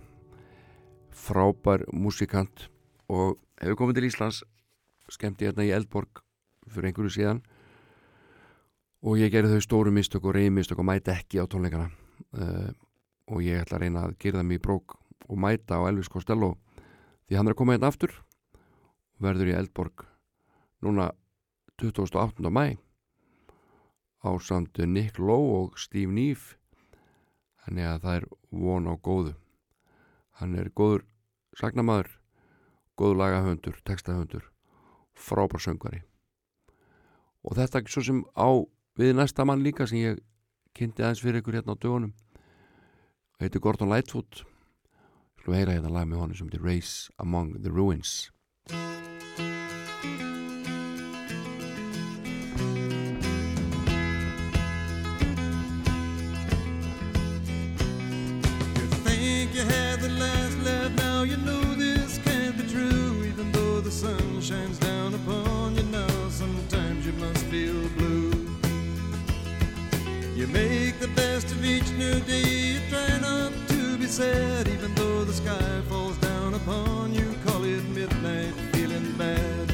Frábær 1.13 1.85
músikant 1.93 2.65
og 3.05 3.37
hefur 3.61 3.83
komið 3.83 3.99
til 3.99 4.09
Íslands 4.09 4.41
skemmti 5.13 5.45
hérna 5.45 5.69
í 5.69 5.71
Eldborg 5.77 6.25
fyrir 6.73 6.89
einhverju 6.89 7.13
síðan. 7.19 7.45
Og 9.05 9.21
ég 9.21 9.29
gerði 9.29 9.53
þau 9.53 9.69
stóru 9.69 9.93
mistök 9.93 10.25
og 10.25 10.33
reyði 10.33 10.57
mistök 10.57 10.81
og 10.81 10.89
mæti 10.89 11.13
ekki 11.13 11.37
á 11.37 11.45
tónleikana. 11.45 11.93
Uh, 12.33 12.73
og 13.29 13.45
ég 13.45 13.61
ætla 13.61 13.77
að 13.77 13.85
reyna 13.85 14.07
að 14.07 14.17
gera 14.25 14.41
mig 14.41 14.57
í 14.57 14.65
brók 14.71 14.97
og 15.29 15.37
mæta 15.37 15.77
á 15.77 15.85
Elvis 15.85 16.09
Costello. 16.09 16.55
Því 17.29 17.37
hann 17.37 17.45
er 17.45 17.53
að 17.53 17.61
koma 17.61 17.77
hérna 17.77 17.93
aftur 17.93 18.23
verður 19.21 19.53
í 19.53 19.59
Eldborg 19.61 20.09
núna 20.81 21.13
28. 21.83 22.49
mæ 22.49 22.77
á 24.23 24.29
samt 24.39 24.77
Nick 24.77 25.19
Lowe 25.19 25.63
og 25.63 25.79
Steve 25.79 26.11
Neve 26.11 26.55
þannig 27.63 27.87
að 27.89 28.01
það 28.03 28.15
er 28.15 28.25
von 28.51 28.87
á 28.87 28.93
góðu. 28.95 29.33
Hann 30.39 30.55
er 30.55 30.69
góður 30.71 31.03
sagnamaður 31.59 32.09
góður 32.97 33.19
lagahöndur, 33.19 33.77
textahöndur 33.83 34.47
frábær 35.13 35.61
söngvari. 35.61 36.03
Og 37.43 37.57
þetta 37.59 37.81
er 37.81 37.91
svo 37.91 38.03
sem 38.05 38.23
á 38.33 38.49
við 38.97 39.15
næsta 39.17 39.45
mann 39.45 39.63
líka 39.63 39.87
sem 39.87 39.99
ég 39.99 40.21
kynnti 40.73 41.03
aðeins 41.03 41.21
fyrir 41.21 41.41
ykkur 41.41 41.59
hérna 41.59 41.75
á 41.75 41.81
dögunum. 41.83 42.13
Heitir 43.41 43.59
Gordon 43.59 43.91
Lightfoot. 43.91 44.45
Skulum 45.41 45.59
heyra 45.59 45.75
hérna 45.75 45.91
lag 45.91 46.07
með 46.07 46.23
honum 46.23 46.39
sem 46.39 46.47
heitir 46.47 46.63
Race 46.63 47.11
Among 47.19 47.59
the 47.59 47.69
Ruins 47.73 48.31
sun 63.93 64.41
shines 64.41 64.79
down 64.79 65.13
upon 65.13 65.75
you 65.75 65.83
now, 65.83 66.29
sometimes 66.29 67.05
you 67.05 67.13
must 67.13 67.45
feel 67.45 67.87
blue. 67.89 68.31
You 70.35 70.47
make 70.47 70.99
the 70.99 71.11
best 71.15 71.51
of 71.51 71.63
each 71.63 71.89
new 71.91 72.19
day. 72.21 72.73
You 72.73 72.79
try 72.89 73.19
not 73.19 73.51
to 73.67 73.97
be 73.97 74.07
sad, 74.07 74.67
even 74.67 74.95
though 74.95 75.23
the 75.23 75.33
sky 75.33 75.81
falls 75.87 76.17
down 76.17 76.55
upon 76.55 77.13
you. 77.13 77.35
Call 77.45 77.63
it 77.63 77.83
midnight, 77.89 78.53
feeling 78.73 79.11
bad. 79.15 79.67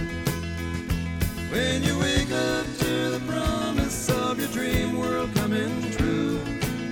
When 1.53 1.81
you 1.81 1.97
wake 1.97 2.31
up 2.31 2.65
to 2.83 2.93
the 3.15 3.21
promise 3.25 4.09
of 4.09 4.37
your 4.37 4.49
dream 4.49 4.99
world 4.99 5.33
coming 5.35 5.91
true, 5.91 6.39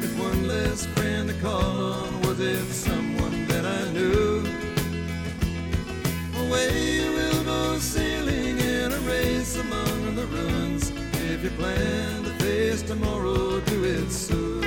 with 0.01 0.17
one 0.17 0.47
less 0.47 0.85
friend 0.95 1.27
to 1.27 1.35
call 1.41 1.76
Away 6.47 7.09
will 7.09 7.43
go 7.43 7.77
sailing 7.77 8.57
in 8.59 8.93
a 8.93 8.99
race 8.99 9.57
among 9.57 10.15
the 10.15 10.25
ruins. 10.27 10.93
If 11.29 11.43
you 11.43 11.49
plan 11.49 12.23
to 12.23 12.29
face 12.39 12.81
tomorrow, 12.83 13.59
do 13.59 13.83
it 13.83 14.09
soon. 14.09 14.66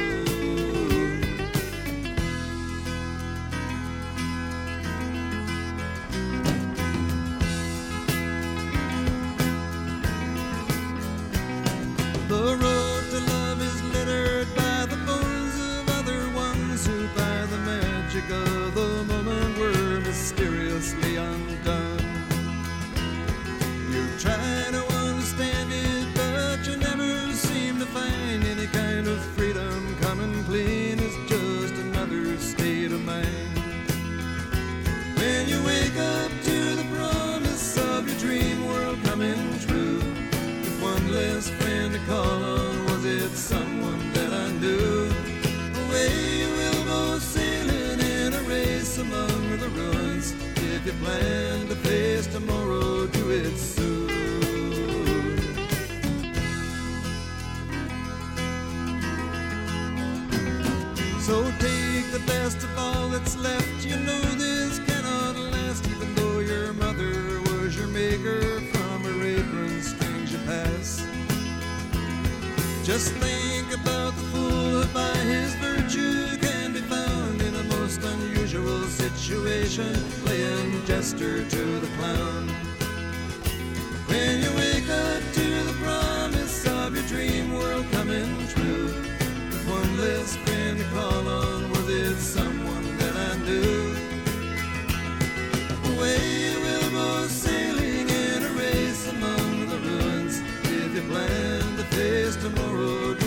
Wake 35.71 35.99
up 35.99 36.31
to 36.49 36.57
the 36.81 36.87
promise 36.97 37.77
of 37.93 38.01
your 38.09 38.19
dream 38.19 38.59
world 38.67 38.99
coming 39.05 39.43
true, 39.67 39.99
with 40.63 40.79
one 40.83 41.05
less 41.13 41.49
friend 41.59 41.93
to 41.95 42.01
call 42.11 42.39
on, 42.59 42.75
was 42.87 43.05
it 43.05 43.33
someone 43.37 44.03
that 44.15 44.33
I 44.45 44.47
knew? 44.63 45.09
Away 45.83 46.11
you 46.41 46.49
will 46.59 46.83
go 46.93 47.19
sailing 47.19 48.01
in 48.17 48.29
a 48.41 48.43
race 48.55 48.99
among 48.99 49.59
the 49.63 49.69
ruins. 49.79 50.35
If 50.57 50.81
you 50.87 50.95
plan 51.05 51.40
by 74.93 75.15
his 75.19 75.55
virtue 75.57 76.37
can 76.39 76.73
be 76.73 76.81
found 76.81 77.41
in 77.43 77.55
a 77.55 77.63
most 77.65 78.03
unusual 78.03 78.83
situation, 78.85 79.93
playing 80.25 80.85
jester 80.85 81.45
to 81.49 81.81
the 81.81 81.87
clown. 81.97 82.49
When 84.07 84.43
you 84.43 84.51
wake 84.57 84.89
up 84.89 85.23
to 85.33 85.65
the 85.65 85.77
promise 85.83 86.67
of 86.67 86.95
your 86.95 87.07
dream 87.07 87.53
world 87.53 87.87
coming 87.93 88.49
true, 88.49 88.87
with 88.87 89.69
one 89.69 89.99
less 89.99 90.37
friend 90.37 90.79
to 90.79 90.85
call 90.87 91.29
on, 91.29 91.71
was 91.71 91.89
it 91.89 92.17
someone 92.17 92.97
that 92.99 93.15
I 93.17 93.37
knew? 93.45 93.95
Away 95.95 96.57
we'll 96.63 96.91
go 96.91 97.27
sailing 97.29 98.09
in 98.09 98.43
a 98.43 98.51
race 98.59 99.09
among 99.09 99.69
the 99.69 99.79
ruins, 99.79 100.41
if 100.65 100.95
you 100.95 101.03
plan 101.03 101.77
to 101.77 101.85
face 101.95 102.37
tomorrow. 102.37 103.20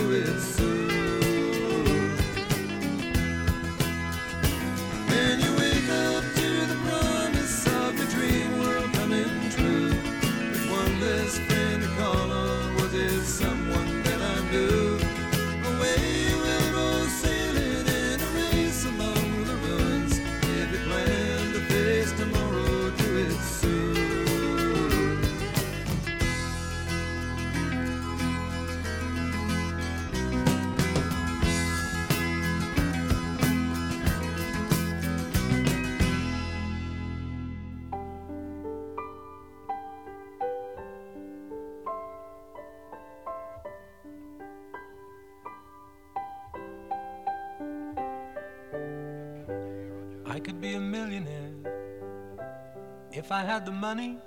I 53.34 53.42
had 53.42 53.66
the 53.66 53.72
money. 53.72 54.18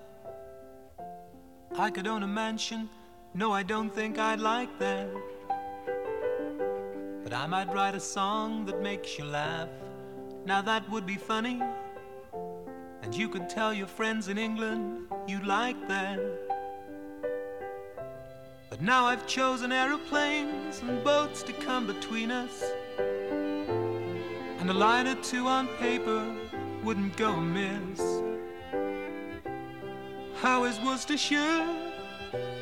I 1.77 1.89
could 1.89 2.07
own 2.07 2.23
a 2.23 2.27
mansion. 2.27 2.89
No, 3.33 3.53
I 3.53 3.63
don't 3.63 3.89
think 3.89 4.19
I'd 4.19 4.41
like 4.41 4.77
that. 4.79 5.07
But 7.23 7.31
I 7.31 7.47
might 7.47 7.73
write 7.73 7.95
a 7.95 8.01
song 8.01 8.65
that 8.65 8.81
makes 8.81 9.17
you 9.17 9.23
laugh. 9.23 9.69
Now 10.45 10.61
that 10.61 10.89
would 10.89 11.05
be 11.05 11.15
funny. 11.15 11.61
And 13.01 13.15
you 13.15 13.29
could 13.29 13.49
tell 13.49 13.73
your 13.73 13.87
friends 13.87 14.27
in 14.27 14.37
England 14.37 15.07
you'd 15.25 15.45
like 15.45 15.87
that. 15.87 16.19
But 18.69 18.81
now 18.81 19.05
I've 19.05 19.25
chosen 19.25 19.71
aeroplanes 19.71 20.81
and 20.81 21.01
boats 21.01 21.43
to 21.43 21.53
come 21.53 21.87
between 21.87 22.29
us. 22.29 22.61
And 24.59 24.69
a 24.69 24.73
line 24.73 25.07
or 25.07 25.15
two 25.23 25.47
on 25.47 25.69
paper 25.79 26.35
wouldn't 26.83 27.15
go 27.15 27.31
amiss. 27.31 28.01
How 30.41 30.65
is 30.65 30.79
Worcestershire? 30.79 31.67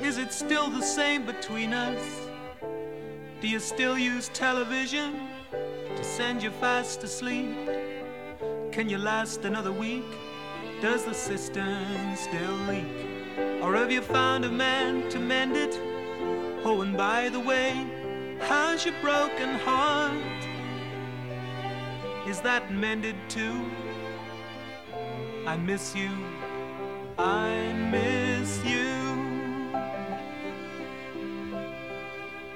Is 0.02 0.18
it 0.18 0.32
still 0.32 0.70
the 0.70 0.82
same 0.82 1.26
between 1.26 1.74
us? 1.74 2.02
Do 3.42 3.50
you 3.50 3.60
still 3.60 4.00
use 4.00 4.30
television 4.30 5.28
to 5.52 6.02
send 6.02 6.42
you 6.42 6.52
fast 6.52 7.04
asleep? 7.04 7.54
Can 8.72 8.88
you 8.88 8.98
last 8.98 9.44
another 9.44 9.74
week? 9.74 10.06
Does 10.82 11.04
the 11.04 11.14
cistern 11.14 12.16
still 12.16 12.56
leak? 12.70 12.88
Or 13.62 13.76
have 13.76 13.92
you 13.92 14.02
found 14.02 14.46
a 14.46 14.50
man 14.50 15.10
to 15.10 15.20
mend 15.20 15.58
it? 15.58 15.78
Oh, 16.64 16.80
and 16.82 16.96
by 16.96 17.28
the 17.28 17.42
way, 17.42 17.86
how's 18.40 18.86
your 18.86 18.96
broken 19.02 19.56
heart? 19.56 20.16
Is 22.26 22.40
that 22.40 22.72
mended 22.72 23.18
too? 23.28 23.66
I 25.46 25.58
miss 25.58 25.94
you. 25.94 26.35
I 27.18 27.72
miss 27.92 28.64
you. 28.66 29.74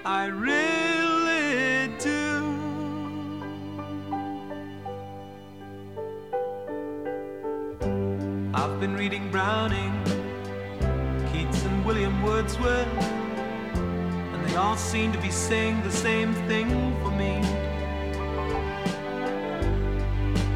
I 0.03 0.25
really 0.25 1.87
do. 1.97 2.19
I've 8.53 8.79
been 8.81 8.95
reading 8.97 9.31
Browning, 9.31 9.93
Keats, 11.31 11.63
and 11.63 11.85
William 11.85 12.21
Wordsworth, 12.21 12.87
and 12.97 14.45
they 14.45 14.55
all 14.55 14.75
seem 14.75 15.13
to 15.13 15.21
be 15.21 15.31
saying 15.31 15.81
the 15.83 15.91
same 15.91 16.33
thing 16.49 16.67
for 17.01 17.11
me. 17.11 17.39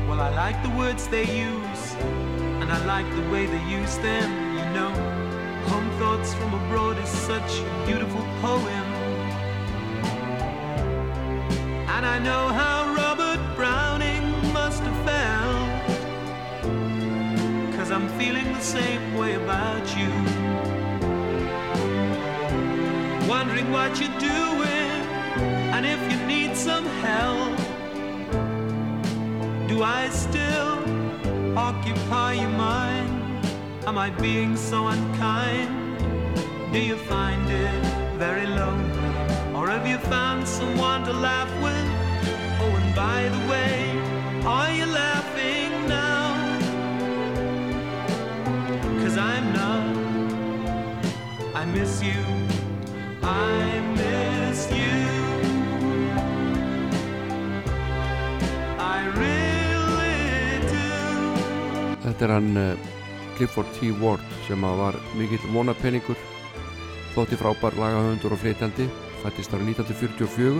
Well, 0.09 0.19
I 0.19 0.29
like 0.35 0.61
the 0.61 0.69
words 0.77 1.07
they 1.07 1.23
use, 1.23 1.72
and 2.63 2.71
I 2.71 2.85
like 2.85 3.09
the 3.13 3.29
way 3.29 3.45
they 3.45 3.61
use 3.67 3.97
them, 3.97 4.29
you 4.57 4.63
know. 4.73 4.93
Home 5.67 5.89
Thoughts 5.99 6.33
from 6.33 6.53
Abroad 6.53 6.97
is 6.97 7.09
such 7.09 7.59
a 7.59 7.85
beautiful 7.85 8.21
poem. 8.39 8.87
And 11.93 12.05
I 12.05 12.19
know 12.19 12.47
how 12.59 12.93
Robert 12.95 13.41
Browning 13.57 14.23
must 14.53 14.81
have 14.81 14.99
felt. 15.09 15.71
Cause 17.75 17.91
I'm 17.91 18.07
feeling 18.17 18.47
the 18.53 18.61
same 18.61 19.13
way 19.17 19.33
about 19.33 19.85
you. 19.97 20.11
Wondering 23.27 23.69
what 23.73 23.99
you're 23.99 24.19
doing, 24.19 24.91
and 25.75 25.85
if 25.85 25.99
you 26.09 26.17
need 26.27 26.55
some 26.55 26.85
help. 27.03 27.57
Do 29.67 29.83
I 29.83 30.07
still 30.09 30.82
occupy 31.55 32.33
your 32.33 32.49
mind? 32.49 33.09
Am 33.85 33.97
I 33.97 34.09
being 34.09 34.55
so 34.55 34.87
unkind? 34.87 35.69
Do 36.71 36.79
you 36.79 36.95
find 36.95 37.49
it 37.49 37.83
very 38.17 38.47
lonely? 38.47 39.53
Or 39.53 39.67
have 39.69 39.85
you 39.85 39.97
found 39.97 40.47
someone 40.47 41.03
to 41.03 41.13
laugh 41.13 41.51
with? 41.61 41.87
Oh, 42.61 42.79
and 42.81 42.95
by 42.95 43.29
the 43.29 43.41
way, 43.51 43.75
are 44.45 44.71
you 44.71 44.85
laughing 44.85 45.87
now? 45.87 46.33
Cause 49.01 49.17
I'm 49.17 49.53
not. 49.53 49.83
I 51.53 51.65
miss 51.65 52.01
you. 52.01 52.23
I 53.21 53.82
Þetta 62.13 62.27
er 62.27 62.31
hann 62.35 62.57
uh, 62.61 62.77
Clifford 63.33 63.69
T. 63.73 63.87
Ward 63.97 64.21
sem 64.45 64.61
var 64.61 64.93
mikill 65.17 65.41
vonapenningur 65.49 66.19
þótti 67.15 67.39
frábær 67.39 67.73
lagahöfundur 67.73 68.35
og 68.35 68.41
flytjandi 68.43 68.85
fættist 69.23 69.49
árið 69.55 69.71
1944 69.71 70.59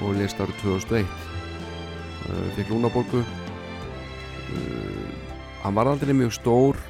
og 0.00 0.14
lest 0.16 0.38
árið 0.40 0.62
2001 0.62 1.04
uh, 1.04 2.46
fikk 2.56 2.70
lúnaborgu 2.72 3.20
uh, 3.20 3.26
hann 5.60 5.76
var 5.76 5.90
aldrei 5.90 6.14
mjög 6.16 6.32
stór 6.38 6.80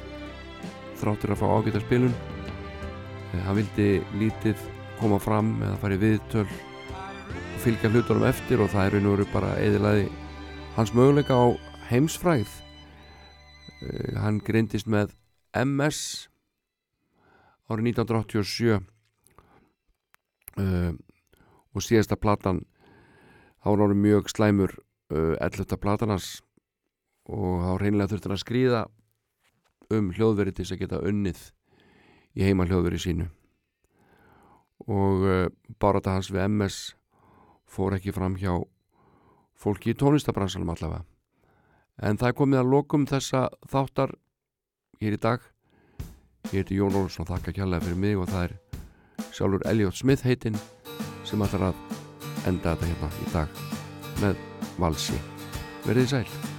þráttur 1.01 1.33
að 1.35 1.41
fá 1.41 1.47
ágæta 1.57 1.81
spilun. 1.83 2.15
Uh, 3.33 3.41
hann 3.49 3.57
vildi 3.59 3.89
lítið 4.21 4.63
koma 5.01 5.19
fram 5.19 5.57
eða 5.59 5.81
fara 5.81 5.97
í 5.97 6.01
viðtöl 6.05 6.45
og 6.45 7.59
fylgja 7.65 7.91
hlutunum 7.91 8.29
eftir 8.31 8.63
og 8.63 8.71
það 8.71 8.87
er 8.93 8.97
og 9.01 9.11
veru 9.17 9.27
bara 9.35 9.51
eðilaði 9.59 10.07
hans 10.77 10.95
möguleika 10.95 11.35
á 11.35 11.51
heimsfræð 11.91 12.55
hann 14.17 14.39
greindist 14.41 14.87
með 14.89 15.13
MS 15.53 16.29
árið 17.67 17.91
1987 17.91 18.77
uh, 20.57 20.93
og 21.75 21.83
síðasta 21.83 22.17
platan 22.19 22.63
þá 23.61 23.69
var 23.69 23.83
hann 23.85 24.03
mjög 24.03 24.31
slæmur 24.31 24.75
uh, 25.11 25.35
11. 25.43 25.75
platanars 25.81 26.29
og 27.27 27.63
þá 27.63 27.71
reynilega 27.81 28.13
þurfti 28.13 28.29
hann 28.29 28.37
að 28.37 28.43
skrýða 28.45 28.83
um 29.97 30.11
hljóðveri 30.15 30.53
til 30.53 30.63
þess 30.63 30.75
að 30.77 30.81
geta 30.83 31.03
unnið 31.09 31.43
í 32.37 32.45
heima 32.47 32.67
hljóðveri 32.67 32.99
sínu. 33.01 33.27
Og 34.87 35.27
uh, 35.27 35.45
barata 35.79 36.15
hans 36.15 36.31
við 36.31 36.47
MS 36.47 36.79
fór 37.67 37.97
ekki 37.97 38.15
fram 38.15 38.37
hjá 38.39 38.53
fólki 39.57 39.91
í 39.91 39.97
tónlistabransanum 39.99 40.71
allavega 40.71 41.03
en 42.01 42.17
það 42.17 42.31
er 42.31 42.37
komið 42.37 42.61
að 42.61 42.73
lokum 42.73 43.05
þessa 43.09 43.47
þáttar 43.71 44.15
hér 45.01 45.17
í 45.17 45.21
dag. 45.21 45.45
Ég 46.51 46.63
heiti 46.63 46.77
Jón 46.79 46.95
Olsson 46.95 47.27
þakka 47.27 47.55
kjærlega 47.55 47.85
fyrir 47.85 48.01
mig 48.01 48.19
og 48.19 48.29
það 48.31 48.49
er 48.49 48.57
sjálfur 49.35 49.65
Elliot 49.69 49.97
Smith 49.97 50.27
heitinn 50.27 50.59
sem 51.27 51.41
ætlar 51.43 51.71
að 51.71 51.81
enda 52.47 52.75
þetta 52.75 52.91
hérna 52.91 53.09
í 53.23 53.33
dag 53.33 53.65
með 54.21 54.45
valsi. 54.79 55.19
Verðið 55.87 56.13
sæl 56.13 56.56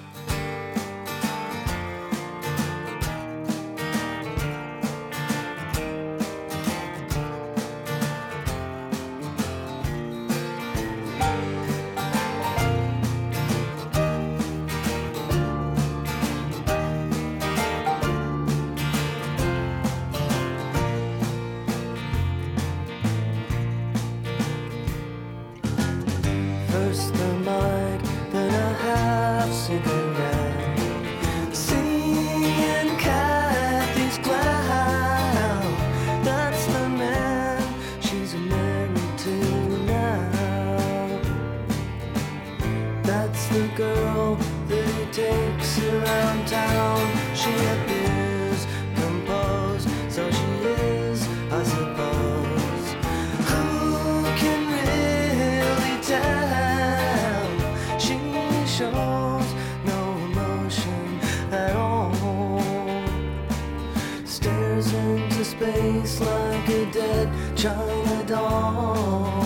China 67.57 68.25
doll. 68.27 69.45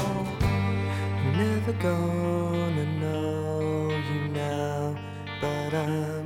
You're 1.25 1.35
never 1.45 1.73
gonna 1.75 2.85
know 3.01 3.91
you 3.91 4.29
now, 4.29 4.97
but 5.41 5.75
I'm. 5.75 6.22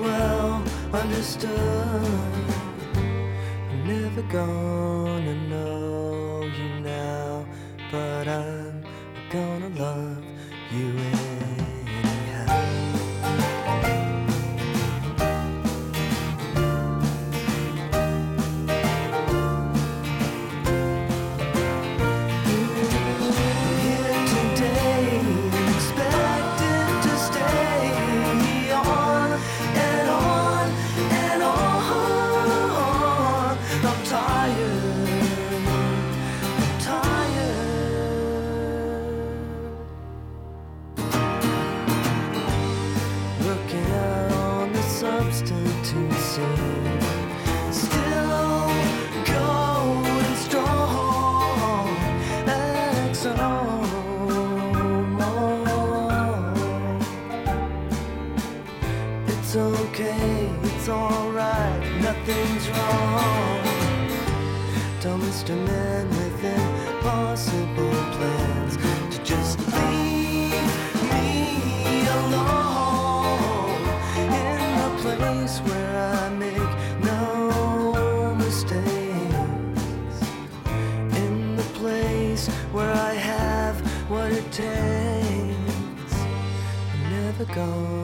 well 0.00 0.62
understood. 0.92 1.52
Never 3.86 4.22
gone. 4.22 4.97
something's 62.28 62.68
wrong. 62.70 63.62
Tell 65.00 65.18
Mr. 65.18 65.56
Man 65.66 66.08
with 66.10 66.44
impossible 66.44 67.98
plans 68.16 68.76
to 69.12 69.22
just 69.24 69.58
leave 69.60 70.52
me 71.12 72.06
alone 72.20 73.82
in 74.18 74.58
the 74.82 74.90
place 75.02 75.58
where 75.60 75.96
I 75.96 76.28
make 76.30 76.72
no 77.02 78.34
mistakes, 78.34 80.20
in 81.16 81.56
the 81.56 81.68
place 81.80 82.48
where 82.72 82.92
I 82.92 83.14
have 83.14 83.80
what 84.10 84.32
it 84.32 84.50
takes. 84.52 86.14
I'm 86.92 87.10
never 87.10 87.44
gone. 87.54 87.97